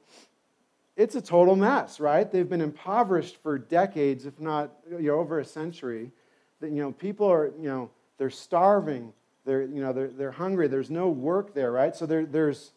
[0.96, 2.30] it's a total mess, right?
[2.30, 6.12] They've been impoverished for decades, if not you know, over a century.
[6.60, 9.14] That you know, people are you know they're starving,
[9.46, 10.68] they're you know they're, they're hungry.
[10.68, 11.96] There's no work there, right?
[11.96, 12.74] So there, there's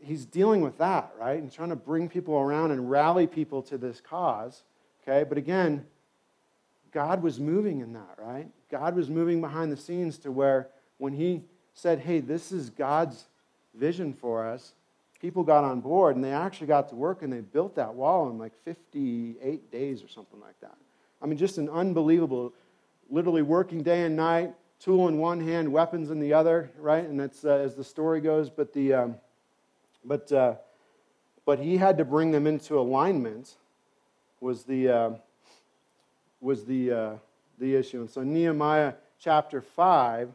[0.00, 3.78] he's dealing with that, right, and trying to bring people around and rally people to
[3.78, 4.62] this cause.
[5.02, 5.86] Okay, but again,
[6.92, 8.48] God was moving in that, right?
[8.70, 11.42] God was moving behind the scenes to where when he
[11.74, 13.26] said, "Hey, this is God's
[13.74, 14.74] vision for us,"
[15.20, 18.30] people got on board and they actually got to work and they built that wall
[18.30, 20.76] in like 58 days or something like that.
[21.20, 22.54] I mean, just an unbelievable,
[23.10, 27.04] literally working day and night, tool in one hand, weapons in the other, right?
[27.04, 28.48] And that's uh, as the story goes.
[28.48, 29.16] But the, um,
[30.04, 30.54] but, uh,
[31.44, 33.56] but he had to bring them into alignment.
[34.40, 35.10] Was the, uh,
[36.40, 37.12] was the, uh,
[37.58, 38.00] the issue.
[38.00, 40.30] And so Nehemiah chapter five,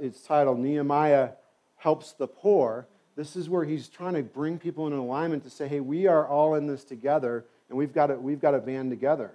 [0.00, 1.30] it's titled Nehemiah
[1.76, 5.66] helps the poor this is where he's trying to bring people in alignment to say,
[5.66, 8.90] hey, we are all in this together, and we've got to, we've got to band
[8.90, 9.32] together.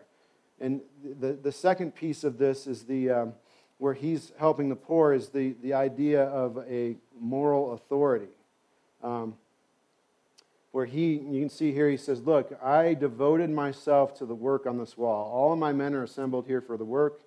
[0.60, 0.82] And
[1.20, 3.34] the, the second piece of this is the, um,
[3.80, 8.30] where he's helping the poor is the, the idea of a moral authority.
[9.02, 9.34] Um,
[10.72, 14.66] where he, you can see here, he says, Look, I devoted myself to the work
[14.66, 15.32] on this wall.
[15.32, 17.22] All of my men are assembled here for the work.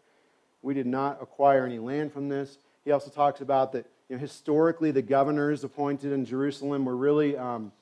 [0.62, 2.58] We did not acquire any land from this.
[2.84, 7.36] He also talks about that you know, historically, the governors appointed in Jerusalem were really,
[7.36, 7.72] um,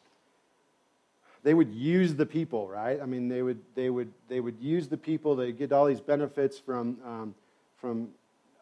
[1.42, 3.00] they would use the people, right?
[3.00, 5.34] I mean, they would, they would, they would use the people.
[5.34, 7.34] They get all these benefits from, um,
[7.76, 8.08] from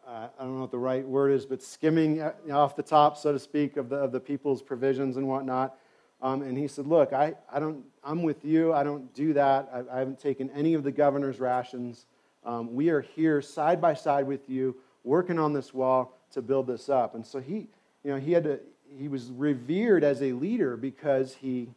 [0.07, 3.17] uh, I don't know what the right word is, but skimming uh, off the top,
[3.17, 5.75] so to speak, of the, of the people's provisions and whatnot.
[6.21, 8.73] Um, and he said, Look, I, I don't, I'm with you.
[8.73, 9.69] I don't do that.
[9.73, 12.05] I, I haven't taken any of the governor's rations.
[12.45, 16.67] Um, we are here side by side with you, working on this wall to build
[16.67, 17.15] this up.
[17.15, 17.67] And so he,
[18.03, 18.59] you know, he had to,
[18.97, 21.69] he was revered as a leader because he,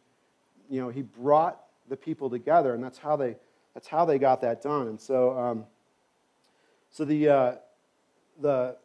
[0.69, 3.35] you know, he brought the people together, and that's how they,
[3.73, 4.87] that's how they got that done.
[4.87, 5.65] And so, um,
[6.91, 7.55] so the, uh,
[8.41, 8.77] the,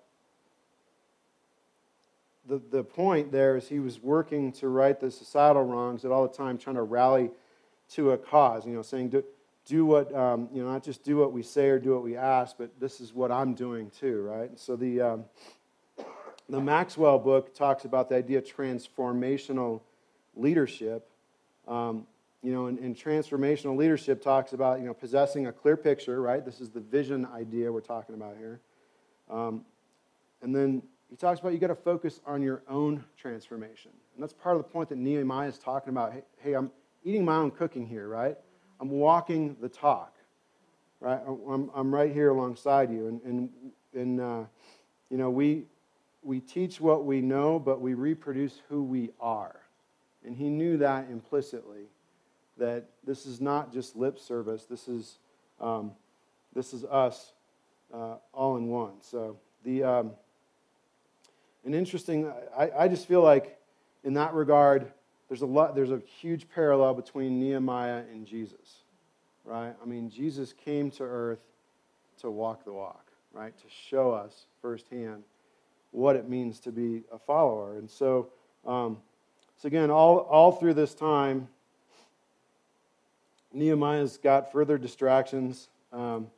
[2.47, 6.27] the, the point there is he was working to right the societal wrongs at all
[6.27, 7.31] the time, trying to rally
[7.91, 9.25] to a cause, you know, saying, do,
[9.67, 12.17] do what, um, you know, not just do what we say or do what we
[12.17, 14.59] ask, but this is what I'm doing too, right?
[14.59, 15.25] So the, um,
[16.49, 19.81] the Maxwell book talks about the idea of transformational
[20.35, 21.09] leadership.
[21.69, 22.07] Um,
[22.43, 26.43] you know, and, and, transformational leadership talks about, you know, possessing a clear picture, right?
[26.43, 28.61] This is the vision idea we're talking about here.
[29.29, 29.65] Um,
[30.41, 33.91] and then he talks about you got to focus on your own transformation.
[34.15, 36.13] And that's part of the point that Nehemiah is talking about.
[36.13, 36.71] Hey, hey, I'm
[37.03, 38.39] eating my own cooking here, right?
[38.81, 40.15] I'm walking the talk,
[41.01, 41.21] right?
[41.27, 43.09] I'm, I'm right here alongside you.
[43.09, 43.49] And, and,
[43.93, 44.45] and uh,
[45.11, 45.65] you know, we,
[46.23, 49.61] we teach what we know, but we reproduce who we are.
[50.25, 51.89] And he knew that implicitly,
[52.57, 55.19] that this is not just lip service, this is,
[55.61, 55.93] um,
[56.55, 57.33] this is us
[57.93, 58.93] uh, all in one.
[59.01, 60.11] So, the, um,
[61.65, 63.59] an interesting, I, I just feel like
[64.05, 64.93] in that regard,
[65.29, 68.83] there's a, lot, there's a huge parallel between Nehemiah and Jesus,
[69.45, 69.75] right?
[69.83, 71.41] I mean, Jesus came to earth
[72.21, 73.57] to walk the walk, right?
[73.57, 75.23] To show us firsthand
[75.93, 77.77] what it means to be a follower.
[77.77, 78.29] And so,
[78.67, 78.99] um,
[79.59, 81.49] so again, all, all through this time,
[83.53, 85.69] Nehemiah's got further distractions.
[85.93, 86.29] Um,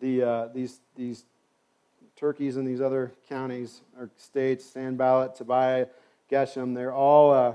[0.00, 1.24] the, uh, these, these
[2.18, 5.86] turkeys in these other counties or states, Sanballat, Tobiah,
[6.30, 7.54] Geshem, they're all uh,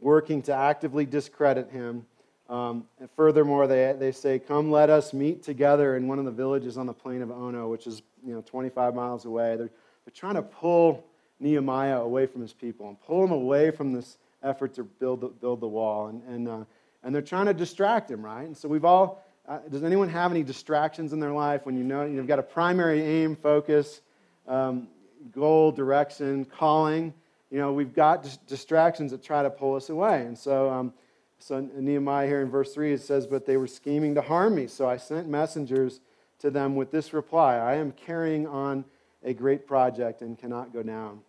[0.00, 2.06] working to actively discredit him.
[2.48, 6.30] Um, and furthermore, they, they say, Come, let us meet together in one of the
[6.30, 9.56] villages on the plain of Ono, which is you know, 25 miles away.
[9.56, 9.70] They're,
[10.04, 11.04] they're trying to pull
[11.40, 15.28] Nehemiah away from his people and pull him away from this effort to build the,
[15.28, 16.08] build the wall.
[16.08, 16.64] And, and, uh,
[17.02, 18.44] and they're trying to distract him, right?
[18.44, 21.84] And so we've all, uh, does anyone have any distractions in their life when you
[21.84, 24.00] know you've got a primary aim, focus,
[24.48, 24.88] um,
[25.32, 27.12] goal, direction, calling?
[27.50, 30.22] You know, we've got dis- distractions that try to pull us away.
[30.22, 30.94] And so, um,
[31.38, 34.66] so Nehemiah here in verse 3, it says, But they were scheming to harm me.
[34.66, 36.00] So I sent messengers
[36.38, 38.84] to them with this reply I am carrying on
[39.22, 41.20] a great project and cannot go down.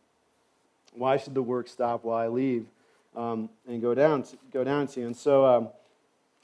[0.94, 2.66] Why should the work stop while I leave
[3.14, 5.08] um, and go down, to, go down to you?
[5.08, 5.70] And so, um,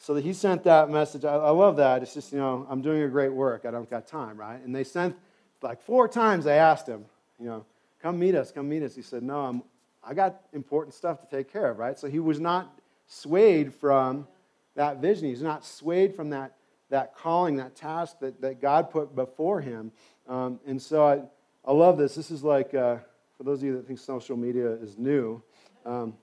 [0.01, 1.25] so he sent that message.
[1.25, 2.01] I, I, love that.
[2.01, 3.65] It's just, you know, I'm doing a great work.
[3.65, 4.59] I don't got time, right?
[4.59, 5.15] And they sent,
[5.61, 7.05] like four times they asked him,
[7.39, 7.65] you know,
[8.01, 8.95] come meet us, come meet us.
[8.95, 9.61] He said, no, I'm,
[10.03, 11.99] I got important stuff to take care of, right?
[11.99, 14.27] So he was not swayed from
[14.73, 15.27] that vision.
[15.27, 16.55] He's not swayed from that,
[16.89, 19.91] that calling, that task that, that God put before him.
[20.27, 21.21] Um, and so I,
[21.63, 22.15] I love this.
[22.15, 22.97] This is like, uh,
[23.37, 25.43] for those of you that think social media is new,
[25.85, 26.15] um,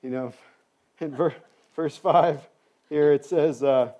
[0.00, 0.32] you know,
[1.00, 1.34] in ver-
[1.74, 2.40] verse 5
[2.88, 3.92] here it says, uh,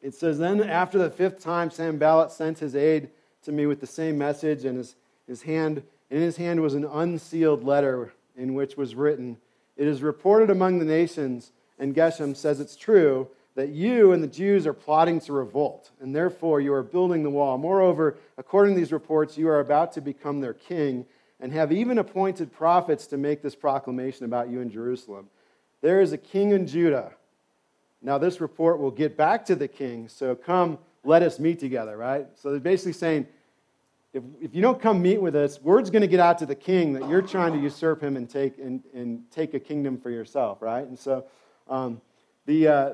[0.00, 3.10] it says, Then after the fifth time, Sanballat sent his aide
[3.42, 4.94] to me with the same message, and his,
[5.26, 9.36] his hand, in his hand was an unsealed letter in which was written,
[9.76, 14.28] It is reported among the nations, and Geshem says it's true, that you and the
[14.28, 17.58] Jews are plotting to revolt, and therefore you are building the wall.
[17.58, 21.06] Moreover, according to these reports, you are about to become their king,
[21.40, 25.28] and have even appointed prophets to make this proclamation about you in Jerusalem.
[25.80, 27.12] There is a king in Judah.
[28.00, 31.96] Now, this report will get back to the king, so come, let us meet together,
[31.96, 32.26] right?
[32.36, 33.26] So they're basically saying,
[34.12, 36.54] if, if you don't come meet with us, word's going to get out to the
[36.54, 40.10] king that you're trying to usurp him and take, and, and take a kingdom for
[40.10, 40.86] yourself, right?
[40.86, 41.24] And so
[41.68, 42.00] um,
[42.46, 42.92] the, uh,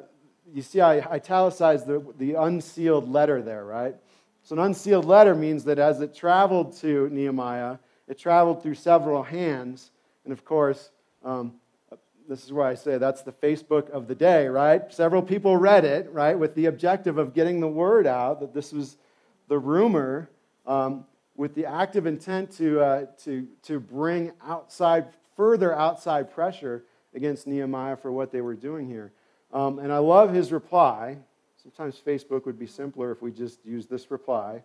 [0.52, 3.94] you see, I italicized the, the unsealed letter there, right?
[4.42, 7.78] So an unsealed letter means that as it traveled to Nehemiah,
[8.08, 9.90] it traveled through several hands.
[10.24, 10.90] And of course,
[11.24, 11.54] um,
[12.28, 14.92] this is where I say that's the Facebook of the day, right?
[14.92, 18.72] Several people read it, right, with the objective of getting the word out that this
[18.72, 18.96] was
[19.48, 20.30] the rumor,
[20.66, 21.04] um,
[21.36, 25.06] with the active intent to, uh, to, to bring outside,
[25.36, 29.12] further outside pressure against Nehemiah for what they were doing here.
[29.52, 31.18] Um, and I love his reply.
[31.62, 34.62] Sometimes Facebook would be simpler if we just used this reply.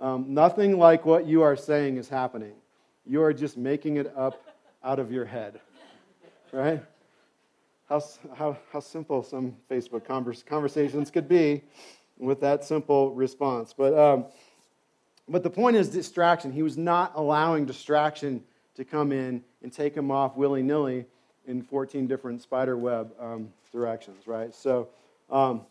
[0.00, 2.54] Um, nothing like what you are saying is happening.
[3.06, 4.42] You are just making it up
[4.82, 5.60] out of your head,
[6.52, 6.82] right?
[7.88, 8.02] How,
[8.34, 11.62] how, how simple some Facebook converse, conversations could be
[12.18, 13.74] with that simple response.
[13.76, 14.26] But, um,
[15.28, 16.50] but the point is distraction.
[16.50, 18.42] He was not allowing distraction
[18.76, 21.04] to come in and take him off willy nilly
[21.46, 24.54] in 14 different spider web um, directions, right?
[24.54, 24.88] So,
[25.30, 25.62] um,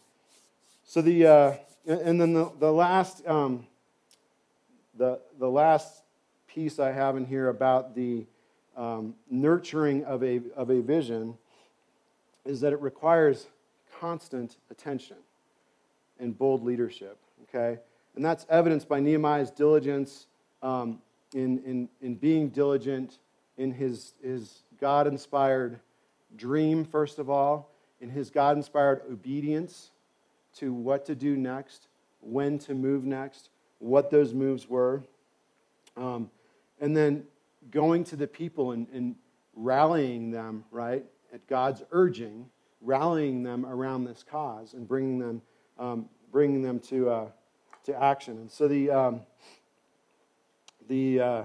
[0.83, 1.53] so the, uh,
[1.87, 3.65] and then the, the last, um,
[4.97, 6.03] the, the last
[6.47, 8.25] piece I have in here about the
[8.77, 11.37] um, nurturing of a, of a vision
[12.45, 13.47] is that it requires
[13.99, 15.17] constant attention
[16.19, 17.79] and bold leadership, okay?
[18.15, 20.27] And that's evidenced by Nehemiah's diligence
[20.61, 20.99] um,
[21.33, 23.19] in, in, in being diligent
[23.57, 25.79] in his, his God inspired
[26.35, 27.69] dream, first of all,
[28.01, 29.91] in his God inspired obedience
[30.57, 31.87] to what to do next,
[32.21, 35.03] when to move next, what those moves were.
[35.97, 36.29] Um,
[36.79, 37.23] and then
[37.71, 39.15] going to the people and, and
[39.55, 42.45] rallying them, right, at God's urging,
[42.81, 45.41] rallying them around this cause and bringing them,
[45.79, 47.27] um, bringing them to, uh,
[47.85, 48.37] to action.
[48.37, 49.21] And so the, um,
[50.87, 51.43] the, uh,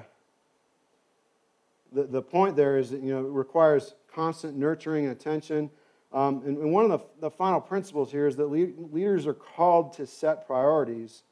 [1.92, 5.70] the, the point there is that you know, it requires constant nurturing and attention.
[6.12, 9.92] Um, and, and, one of the, the final principles here is that leaders are called
[9.94, 11.22] to set priorities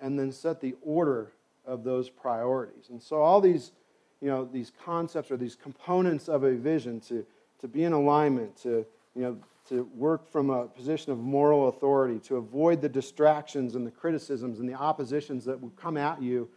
[0.00, 1.32] and then set the order
[1.64, 2.90] of those priorities.
[2.90, 3.72] And so all these,
[4.20, 7.26] you know, these concepts or these components of a vision to
[7.62, 8.84] to be in alignment, to,
[9.14, 9.38] you know,
[9.68, 14.58] to work from a position of moral authority, to avoid the distractions and the criticisms
[14.58, 16.48] and the oppositions that will come at you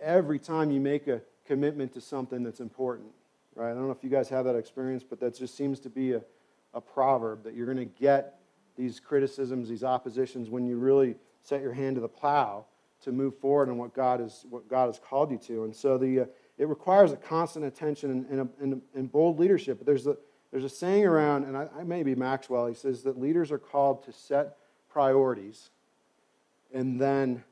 [0.00, 3.08] every time you make a commitment to something that's important.
[3.54, 3.70] Right?
[3.70, 6.12] I don't know if you guys have that experience, but that just seems to be
[6.12, 6.22] a,
[6.72, 8.40] a proverb that you're going to get
[8.76, 12.64] these criticisms, these oppositions when you really set your hand to the plow
[13.02, 15.64] to move forward in what God, is, what God has called you to.
[15.64, 16.24] And so the, uh,
[16.56, 19.78] it requires a constant attention and, and, and, and bold leadership.
[19.78, 20.16] But there's a,
[20.50, 23.58] there's a saying around, and I, I may be Maxwell, he says that leaders are
[23.58, 24.56] called to set
[24.88, 25.70] priorities
[26.72, 27.44] and then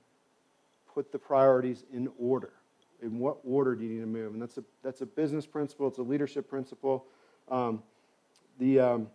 [0.94, 2.52] put the priorities in order.
[3.02, 4.32] In what order do you need to move?
[4.32, 7.04] And that's a, that's a business principle, it's a leadership principle.
[7.50, 7.82] Um,
[8.58, 9.08] the, um,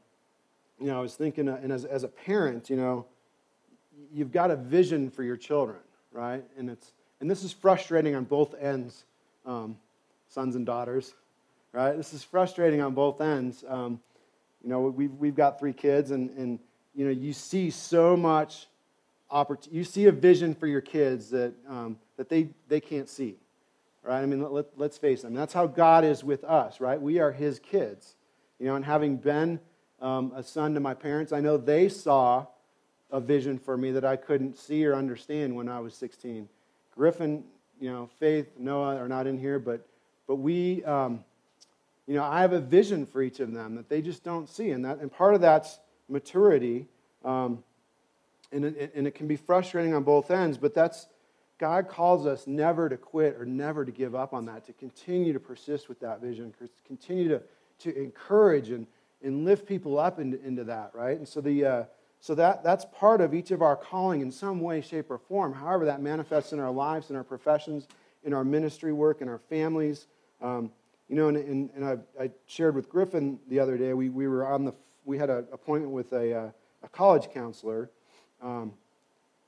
[0.80, 3.06] you know, I was thinking, uh, and as, as a parent, you know,
[4.14, 5.80] you've got a vision for your children,
[6.12, 6.44] right?
[6.58, 9.06] And, it's, and this is frustrating on both ends,
[9.46, 9.78] um,
[10.28, 11.16] sons and daughters
[11.74, 11.96] right?
[11.96, 13.64] This is frustrating on both ends.
[13.68, 14.00] Um,
[14.64, 16.60] you know, we've, we've got three kids, and, and,
[16.94, 18.68] you know, you see so much
[19.30, 19.78] opportunity.
[19.78, 23.38] You see a vision for your kids that, um, that they, they can't see,
[24.04, 24.22] right?
[24.22, 25.34] I mean, let, let's face it.
[25.34, 27.02] That's how God is with us, right?
[27.02, 28.16] We are his kids.
[28.60, 29.60] You know, and having been
[30.00, 32.46] um, a son to my parents, I know they saw
[33.10, 36.48] a vision for me that I couldn't see or understand when I was 16.
[36.96, 37.44] Griffin,
[37.80, 39.86] you know, Faith, Noah are not in here, but,
[40.28, 41.24] but we, um,
[42.12, 44.72] you know, I have a vision for each of them that they just don't see.
[44.72, 46.86] And, that, and part of that's maturity.
[47.24, 47.64] Um,
[48.52, 51.08] and, it, and it can be frustrating on both ends, but that's,
[51.58, 55.32] God calls us never to quit or never to give up on that, to continue
[55.32, 56.54] to persist with that vision,
[56.86, 57.42] continue to,
[57.80, 58.88] to encourage and,
[59.24, 61.18] and lift people up into, into that, right?
[61.18, 61.84] And so, the, uh,
[62.20, 65.54] so that, that's part of each of our calling in some way, shape, or form.
[65.54, 67.88] However, that manifests in our lives, in our professions,
[68.26, 70.08] in our ministry work, in our families.
[70.42, 70.72] Um,
[71.12, 74.30] you know, and, and, and I, I, shared with Griffin the other day, we, we
[74.30, 76.52] were on the, we had an appointment with a, uh,
[76.84, 77.90] a college counselor,
[78.42, 78.72] um,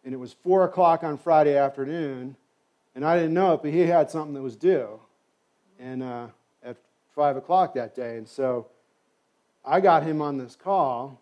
[0.04, 2.36] and it was 4 o'clock on Friday afternoon,
[2.96, 5.00] and I didn't know it, but he had something that was due.
[5.80, 6.28] And uh,
[6.64, 6.76] at
[7.16, 8.18] 5 o'clock that day.
[8.18, 8.68] And so
[9.64, 11.22] I got him on this call,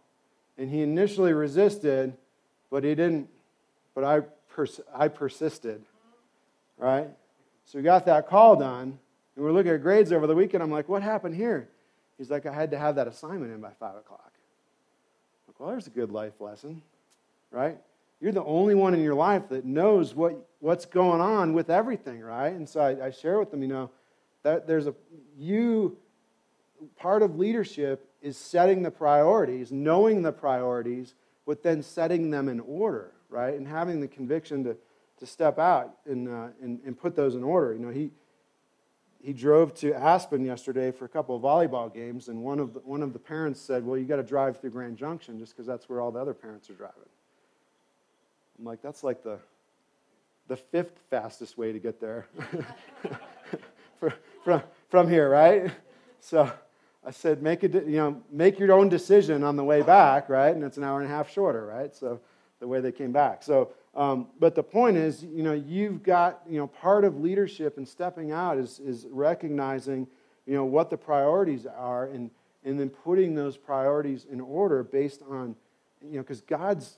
[0.57, 2.17] and he initially resisted,
[2.71, 3.29] but he didn't,
[3.93, 5.83] but I, pers- I persisted,
[6.79, 7.09] right?
[7.65, 8.97] So we got that call done,
[9.35, 10.61] and we're looking at grades over the weekend.
[10.61, 11.69] I'm like, what happened here?
[12.17, 14.31] He's like, I had to have that assignment in by 5 o'clock.
[14.33, 16.81] I'm like, well, there's a good life lesson,
[17.49, 17.77] right?
[18.19, 22.21] You're the only one in your life that knows what, what's going on with everything,
[22.21, 22.53] right?
[22.53, 23.89] And so I, I share with them, you know,
[24.43, 24.93] that there's a,
[25.37, 25.97] you,
[26.97, 31.15] part of leadership is setting the priorities, knowing the priorities,
[31.47, 33.55] but then setting them in order, right?
[33.55, 34.77] And having the conviction to,
[35.19, 37.73] to step out and, uh, and, and put those in order.
[37.73, 38.11] You know, he,
[39.23, 42.79] he drove to Aspen yesterday for a couple of volleyball games, and one of the,
[42.79, 45.67] one of the parents said, Well, you got to drive through Grand Junction just because
[45.67, 46.97] that's where all the other parents are driving.
[48.59, 49.39] I'm like, That's like the,
[50.47, 52.27] the fifth fastest way to get there
[53.99, 54.13] from,
[54.43, 55.71] from from here, right?
[56.19, 56.51] So
[57.03, 60.53] I said, make, a, you know, make your own decision on the way back, right?
[60.53, 61.95] And it's an hour and a half shorter, right?
[61.95, 62.19] So
[62.59, 63.41] the way they came back.
[63.41, 67.77] So, um, but the point is, you know, you've got, you know, part of leadership
[67.77, 70.07] and stepping out is, is recognizing,
[70.45, 72.31] you know, what the priorities are and,
[72.63, 75.55] and then putting those priorities in order based on,
[76.01, 76.97] you know, because God's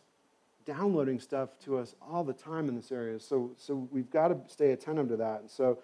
[0.65, 3.19] downloading stuff to us all the time in this area.
[3.19, 5.41] So, so we've got to stay attentive to that.
[5.41, 5.79] And so,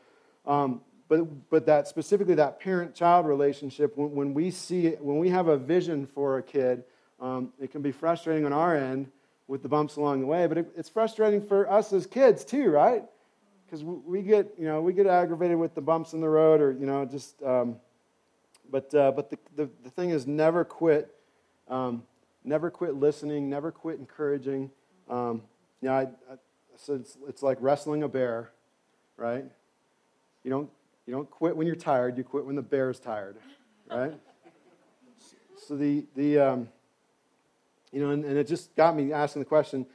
[0.46, 5.48] um, but, but that specifically that parent-child relationship, when, when we see when we have
[5.48, 6.84] a vision for a kid,
[7.20, 9.12] um, it can be frustrating on our end
[9.50, 12.70] with the bumps along the way, but it, it's frustrating for us as kids too,
[12.70, 13.04] right?
[13.66, 16.72] Because we get you know we get aggravated with the bumps in the road, or
[16.72, 17.42] you know just.
[17.44, 17.78] Um,
[18.72, 21.16] but uh, but the, the, the thing is, never quit,
[21.68, 22.04] um,
[22.44, 24.70] never quit listening, never quit encouraging.
[25.10, 25.42] Um,
[25.82, 26.36] you know, I, I,
[26.76, 28.52] so it's, it's like wrestling a bear,
[29.18, 29.46] right?
[30.44, 30.70] You don't
[31.08, 33.38] you don't quit when you're tired, you quit when the bear's tired,
[33.90, 34.14] right?
[35.68, 36.70] so the, the um,
[37.92, 39.86] you know, and, and, it just got me asking the question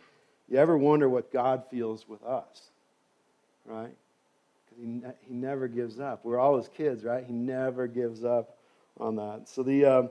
[0.48, 2.70] you ever wonder what God feels with us,
[3.64, 3.94] right?
[4.66, 6.24] Because he, ne- he never gives up.
[6.24, 7.24] We're all his kids, right?
[7.24, 8.56] He never gives up
[8.98, 9.48] on that.
[9.48, 9.84] So the.
[9.84, 10.10] Um,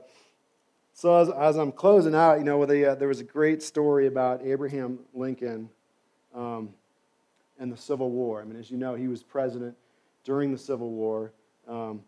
[0.96, 4.06] so as, as, I'm closing out, you know, the, uh, there was a great story
[4.06, 5.68] about Abraham Lincoln
[6.32, 6.72] um,
[7.58, 8.40] and the Civil War.
[8.40, 9.76] I mean, as you know, he was president
[10.22, 11.32] during the Civil War,
[11.66, 12.00] um,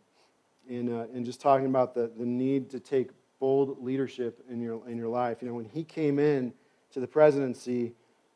[0.69, 3.11] and, uh, and just talking about the, the need to take
[3.47, 5.39] bold leadership in your, in your life.
[5.41, 6.53] You know, when he came in
[6.91, 7.93] to the presidency,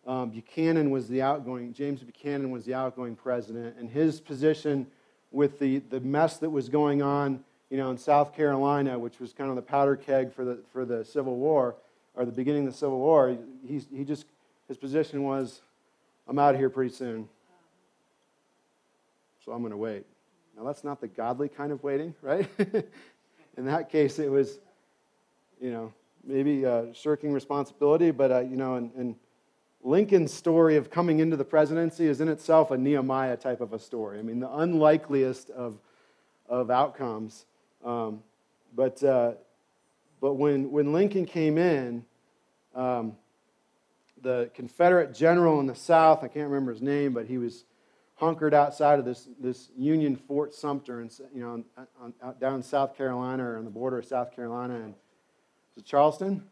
[0.07, 4.87] um, Buchanan was the outgoing, James Buchanan was the outgoing president, and his position
[5.33, 9.33] with the, the mess that was going on, you know, in South Carolina, which was
[9.33, 11.75] kind of the powder keg for the, for the Civil War,
[12.15, 13.37] or the beginning of the Civil War,
[13.67, 14.27] he, he just,
[14.69, 15.61] his position was,
[16.29, 17.29] I'm out of here pretty soon
[19.45, 20.05] so I'm going to wait.
[20.57, 22.47] Now, that's not the godly kind of waiting, right?
[23.57, 24.61] In that case, it was,
[25.61, 25.93] you know,
[26.25, 29.15] maybe uh, shirking responsibility, but, uh, you know, and, and
[29.83, 33.79] Lincoln's story of coming into the presidency is in itself a Nehemiah type of a
[33.79, 34.19] story.
[34.19, 35.79] I mean, the unlikeliest of,
[36.49, 37.47] of outcomes.
[37.85, 38.23] Um,
[38.75, 39.33] but, uh,
[40.21, 42.05] but when, when Lincoln came in,
[42.75, 43.17] um,
[44.23, 47.65] the Confederate general in the South, I can't remember his name, but he was
[48.17, 51.65] hunkered outside of this, this Union Fort Sumter, and you know,
[52.03, 54.95] on, on, down in South Carolina or on the border of South Carolina and
[55.81, 56.45] to Charleston,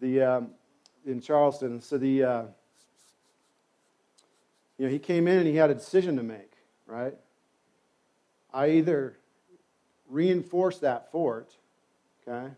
[0.00, 0.50] the um,
[1.06, 1.80] in Charleston.
[1.80, 2.42] So the uh,
[4.78, 6.52] you know he came in and he had a decision to make,
[6.86, 7.14] right?
[8.52, 9.16] I either
[10.08, 11.56] reinforce that fort,
[12.26, 12.52] okay,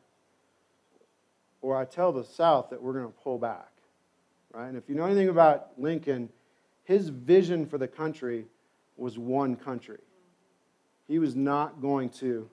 [1.63, 3.71] or I tell the South that we're going to pull back,
[4.53, 4.69] right?
[4.69, 6.31] And if you know anything about Lincoln
[6.87, 8.47] his vision for the country
[8.97, 9.99] was one country.
[11.09, 12.49] He was not going to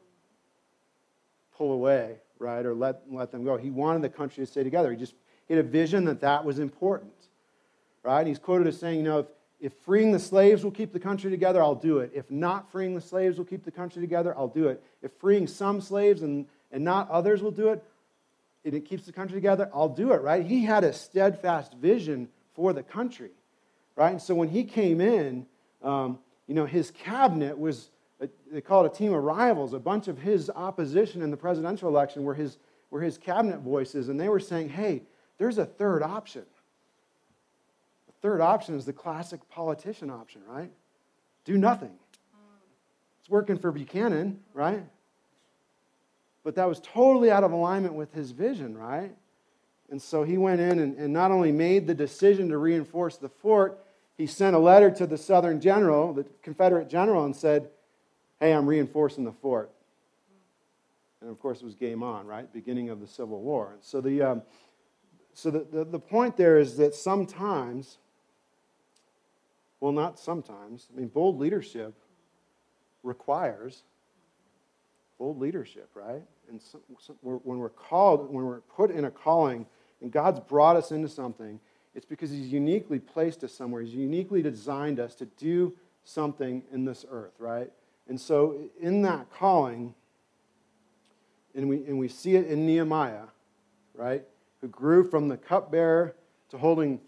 [1.55, 3.57] pull away, right, or let, let them go.
[3.57, 4.91] He wanted the country to stay together.
[4.91, 5.15] He just
[5.47, 7.13] he had a vision that that was important,
[8.03, 8.19] right?
[8.19, 9.25] And he's quoted as saying, you know, if,
[9.59, 12.11] if freeing the slaves will keep the country together, I'll do it.
[12.13, 14.83] If not freeing the slaves will keep the country together, I'll do it.
[15.01, 17.83] If freeing some slaves and, and not others will do it,
[18.63, 20.45] and it keeps the country together, I'll do it, right?
[20.45, 23.31] He had a steadfast vision for the country
[23.95, 24.11] right?
[24.11, 25.45] And so when he came in,
[25.81, 27.89] um, you know, his cabinet was,
[28.51, 29.73] they call it a team of rivals.
[29.73, 32.57] A bunch of his opposition in the presidential election were his,
[32.91, 35.03] were his cabinet voices, and they were saying, hey,
[35.37, 36.43] there's a third option.
[38.07, 40.71] The third option is the classic politician option, right?
[41.45, 41.91] Do nothing.
[43.19, 44.83] It's working for Buchanan, right?
[46.43, 49.15] But that was totally out of alignment with his vision, right?
[49.89, 53.29] And so he went in and, and not only made the decision to reinforce the
[53.29, 53.79] fort,
[54.17, 57.69] he sent a letter to the Southern general, the Confederate general, and said,
[58.43, 59.71] Hey, I'm reinforcing the fort.
[61.21, 62.51] And of course, it was game on, right?
[62.51, 63.77] Beginning of the Civil War.
[63.79, 64.41] So the, um,
[65.33, 67.99] so the, the, the point there is that sometimes,
[69.79, 71.93] well, not sometimes, I mean, bold leadership
[73.01, 73.83] requires
[75.17, 76.23] bold leadership, right?
[76.49, 79.65] And so, so when we're called, when we're put in a calling,
[80.01, 81.61] and God's brought us into something,
[81.95, 83.83] it's because He's uniquely placed us somewhere.
[83.83, 87.71] He's uniquely designed us to do something in this earth, right?
[88.07, 89.93] And so, in that calling,
[91.55, 93.27] and we, and we see it in Nehemiah,
[93.93, 94.23] right?
[94.61, 96.15] Who grew from the cupbearer
[96.49, 96.99] to holding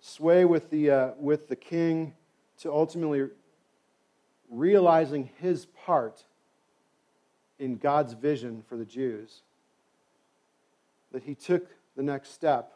[0.00, 2.14] sway with the, uh, with the king
[2.58, 3.28] to ultimately
[4.50, 6.24] realizing his part
[7.58, 9.42] in God's vision for the Jews.
[11.12, 12.74] That he took the next step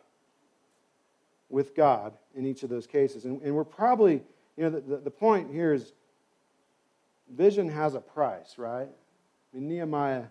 [1.50, 3.24] with God in each of those cases.
[3.24, 4.22] And, and we're probably,
[4.56, 5.92] you know, the, the, point here is
[7.30, 8.88] vision has a price, right?
[8.88, 10.24] I mean, Nehemiah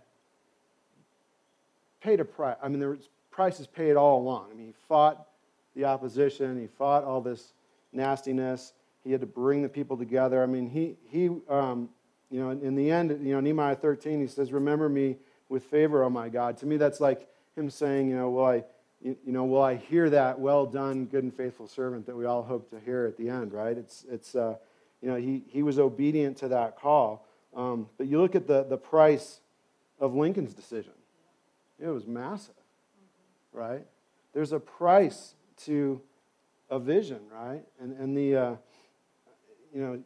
[2.02, 2.58] paid a price.
[2.62, 4.48] I mean, there was prices paid all along.
[4.52, 5.28] I mean, he fought
[5.76, 7.54] the opposition, he fought all this
[7.94, 8.74] nastiness.
[9.04, 10.44] He had to bring the people together.
[10.44, 11.90] I mean, he, he um,
[12.30, 15.16] you know, in the end, you know, Nehemiah 13, he says, Remember me
[15.50, 16.58] with favor, oh my God.
[16.58, 18.64] To me, that's like him saying, you know, will I,
[19.02, 22.44] you know, will I hear that well done, good and faithful servant that we all
[22.44, 23.78] hope to hear at the end, right?
[23.78, 24.56] It's, it's uh,
[25.02, 27.26] you know, he, he was obedient to that call.
[27.56, 29.40] Um, but you look at the, the price
[30.00, 30.94] of Lincoln's decision.
[31.80, 32.56] It was massive,
[33.52, 33.86] right?
[34.34, 35.36] There's a price
[35.66, 36.02] to
[36.70, 37.64] a vision, right?
[37.80, 38.56] And, and the, uh,
[39.74, 40.00] you know,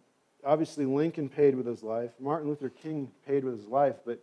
[0.43, 4.21] obviously Lincoln paid with his life, Martin Luther King paid with his life, but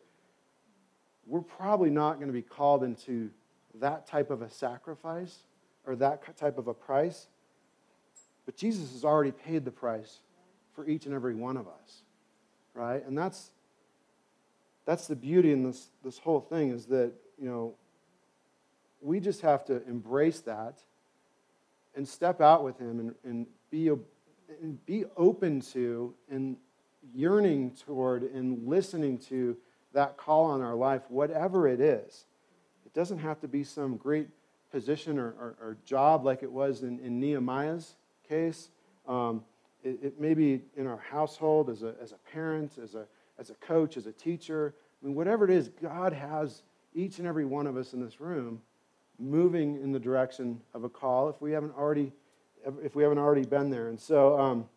[1.26, 3.30] we're probably not going to be called into
[3.74, 5.38] that type of a sacrifice
[5.86, 7.26] or that type of a price.
[8.46, 10.20] But Jesus has already paid the price
[10.78, 12.02] for each and every one of us,
[12.72, 13.04] right?
[13.04, 13.50] And that's
[14.86, 17.74] that's the beauty in this this whole thing is that you know
[19.00, 20.78] we just have to embrace that
[21.96, 26.56] and step out with Him and, and be and be open to and
[27.12, 29.56] yearning toward and listening to
[29.94, 32.26] that call on our life, whatever it is.
[32.86, 34.28] It doesn't have to be some great
[34.70, 37.96] position or, or, or job like it was in, in Nehemiah's
[38.28, 38.70] case.
[39.08, 39.42] Um,
[39.88, 43.06] it, it, may be in our household as a, as a parent, as a,
[43.38, 44.74] as a coach, as a teacher.
[45.02, 46.62] I mean, whatever it is, God has
[46.94, 48.60] each and every one of us in this room
[49.18, 52.12] moving in the direction of a call if we haven't already
[52.82, 53.88] if we haven't already been there.
[53.88, 54.68] And so, um,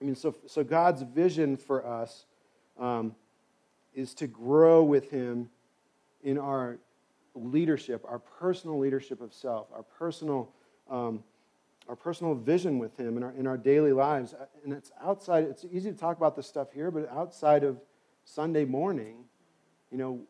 [0.00, 2.24] I mean, so, so God's vision for us
[2.78, 3.14] um,
[3.94, 5.50] is to grow with Him
[6.22, 6.78] in our
[7.34, 10.50] leadership, our personal leadership of self, our personal,
[10.88, 11.22] um,
[11.88, 14.34] our personal vision with Him in our, in our daily lives.
[14.64, 17.80] And it's outside, it's easy to talk about this stuff here, but outside of
[18.24, 19.24] Sunday morning,
[19.90, 20.20] you know,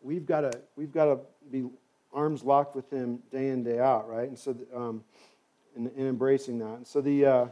[0.00, 1.18] we've got to, we've got to
[1.50, 1.68] be
[2.12, 4.28] arms locked with Him day in, day out, right?
[4.28, 5.04] And so, um,
[5.76, 6.74] in, in embracing that.
[6.74, 7.46] And so the uh,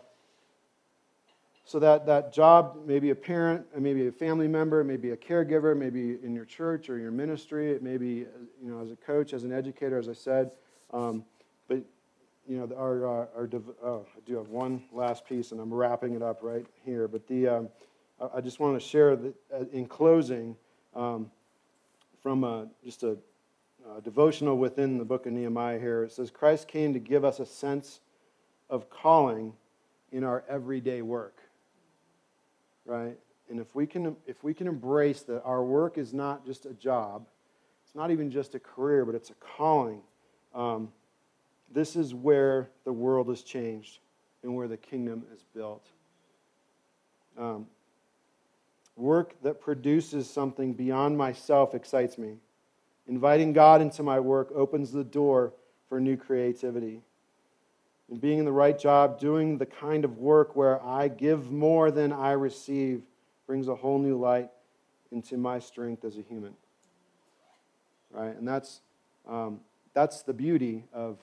[1.65, 6.19] so that, that job, maybe a parent, maybe a family member, maybe a caregiver, maybe
[6.23, 8.27] in your church or your ministry, it may be
[8.63, 10.51] you know as a coach, as an educator, as I said.
[10.93, 11.25] Um,
[11.69, 11.83] but
[12.49, 13.49] you know our, our, our
[13.85, 17.09] oh, I do have one last piece, and I'm wrapping it up right here.
[17.09, 17.69] But the um,
[18.35, 20.57] I just want to share that uh, in closing
[20.95, 21.31] um,
[22.23, 23.17] from a, just a,
[23.97, 26.05] a devotional within the book of Nehemiah here.
[26.05, 28.01] It says Christ came to give us a sense
[28.71, 29.53] of calling
[30.13, 31.39] in our everyday work.
[32.85, 33.19] Right?
[33.49, 36.73] And if we can if we can embrace that our work is not just a
[36.75, 37.27] job,
[37.85, 40.01] it's not even just a career, but it's a calling.
[40.55, 40.89] Um,
[41.73, 43.99] this is where the world is changed
[44.43, 45.87] and where the kingdom is built.
[47.39, 47.67] Um,
[48.97, 52.37] work that produces something beyond myself excites me.
[53.09, 55.53] Inviting God into my work opens the door
[55.89, 57.03] for new creativity
[58.13, 61.91] and being in the right job, doing the kind of work where I give more
[61.91, 63.03] than I receive,
[63.47, 64.51] brings a whole new light
[65.11, 66.53] into my strength as a human.
[68.11, 68.37] Right?
[68.37, 68.83] And that's,
[69.27, 69.61] um,
[69.95, 71.19] that's the beauty of,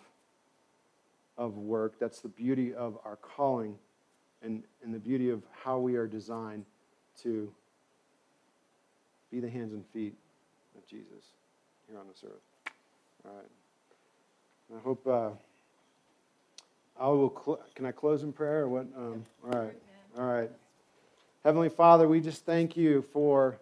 [1.39, 1.93] of work.
[1.99, 3.75] That's the beauty of our calling
[4.43, 6.65] and, and the beauty of how we are designed
[7.23, 7.51] to
[9.31, 10.13] be the hands and feet
[10.77, 11.33] of Jesus
[11.87, 12.73] here on this earth.
[13.25, 14.77] All right.
[14.77, 15.29] I hope uh,
[16.99, 17.33] I will.
[17.43, 18.85] Cl- can I close in prayer what?
[18.95, 19.77] Um, all right.
[20.17, 20.51] All right.
[21.43, 23.57] Heavenly Father, we just thank you for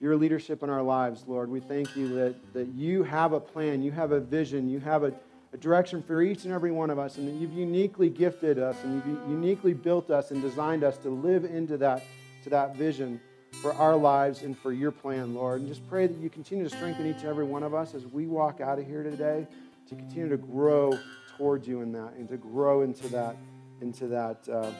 [0.00, 1.48] your leadership in our lives, Lord.
[1.48, 5.04] We thank you that, that you have a plan, you have a vision, you have
[5.04, 5.12] a,
[5.52, 8.76] a direction for each and every one of us, and that you've uniquely gifted us
[8.84, 12.02] and you've uniquely built us and designed us to live into that,
[12.42, 13.20] to that vision
[13.60, 15.60] for our lives and for your plan, Lord.
[15.60, 18.06] And just pray that you continue to strengthen each and every one of us as
[18.06, 19.46] we walk out of here today
[19.88, 20.98] to continue to grow
[21.36, 23.36] towards you in that and to grow into that,
[23.82, 24.70] into that, uh,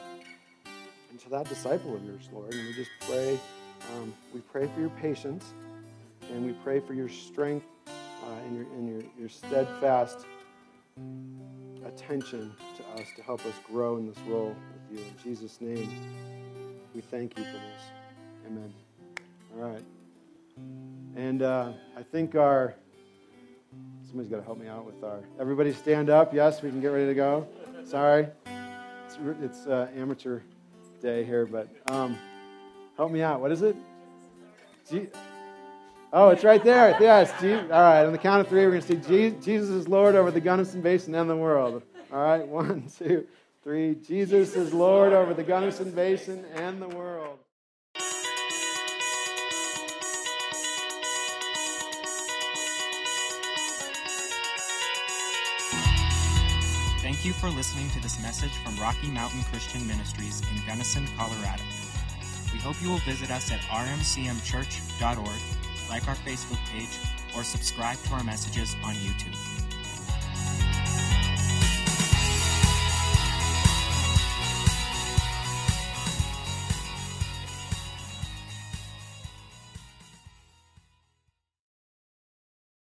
[1.11, 2.51] into that disciple of yours, Lord.
[2.53, 3.39] And we just pray
[3.91, 5.53] um, we pray for your patience,
[6.31, 7.91] and we pray for your strength uh,
[8.45, 10.25] and, your, and your, your steadfast
[11.85, 14.55] attention to us to help us grow in this role
[14.89, 15.05] with you.
[15.05, 15.89] In Jesus' name,
[16.93, 17.83] we thank you for this.
[18.47, 18.73] Amen.
[19.55, 19.83] All right.
[21.15, 22.75] And uh, I think our,
[24.07, 26.33] somebody's got to help me out with our, everybody stand up.
[26.33, 27.47] Yes, we can get ready to go.
[27.85, 28.27] Sorry.
[29.05, 30.41] It's, it's uh, amateur
[31.01, 31.67] day here, but.
[31.87, 32.17] Um,
[32.95, 33.41] Help me out.
[33.41, 33.75] What is it?
[36.15, 36.95] Oh, it's right there.
[37.01, 37.33] Yes.
[37.41, 37.49] All
[37.81, 38.05] right.
[38.05, 40.81] On the count of three, we're going to see Jesus is Lord over the Gunnison
[40.81, 41.81] Basin and the world.
[42.13, 42.47] All right.
[42.47, 43.25] One, two,
[43.63, 43.95] three.
[43.95, 47.39] Jesus is Lord over the Gunnison Basin and the world.
[57.01, 61.63] Thank you for listening to this message from Rocky Mountain Christian Ministries in Gunnison, Colorado.
[62.53, 65.41] We hope you will visit us at rmcmchurch.org,
[65.89, 66.99] like our Facebook page,
[67.35, 69.62] or subscribe to our messages on YouTube.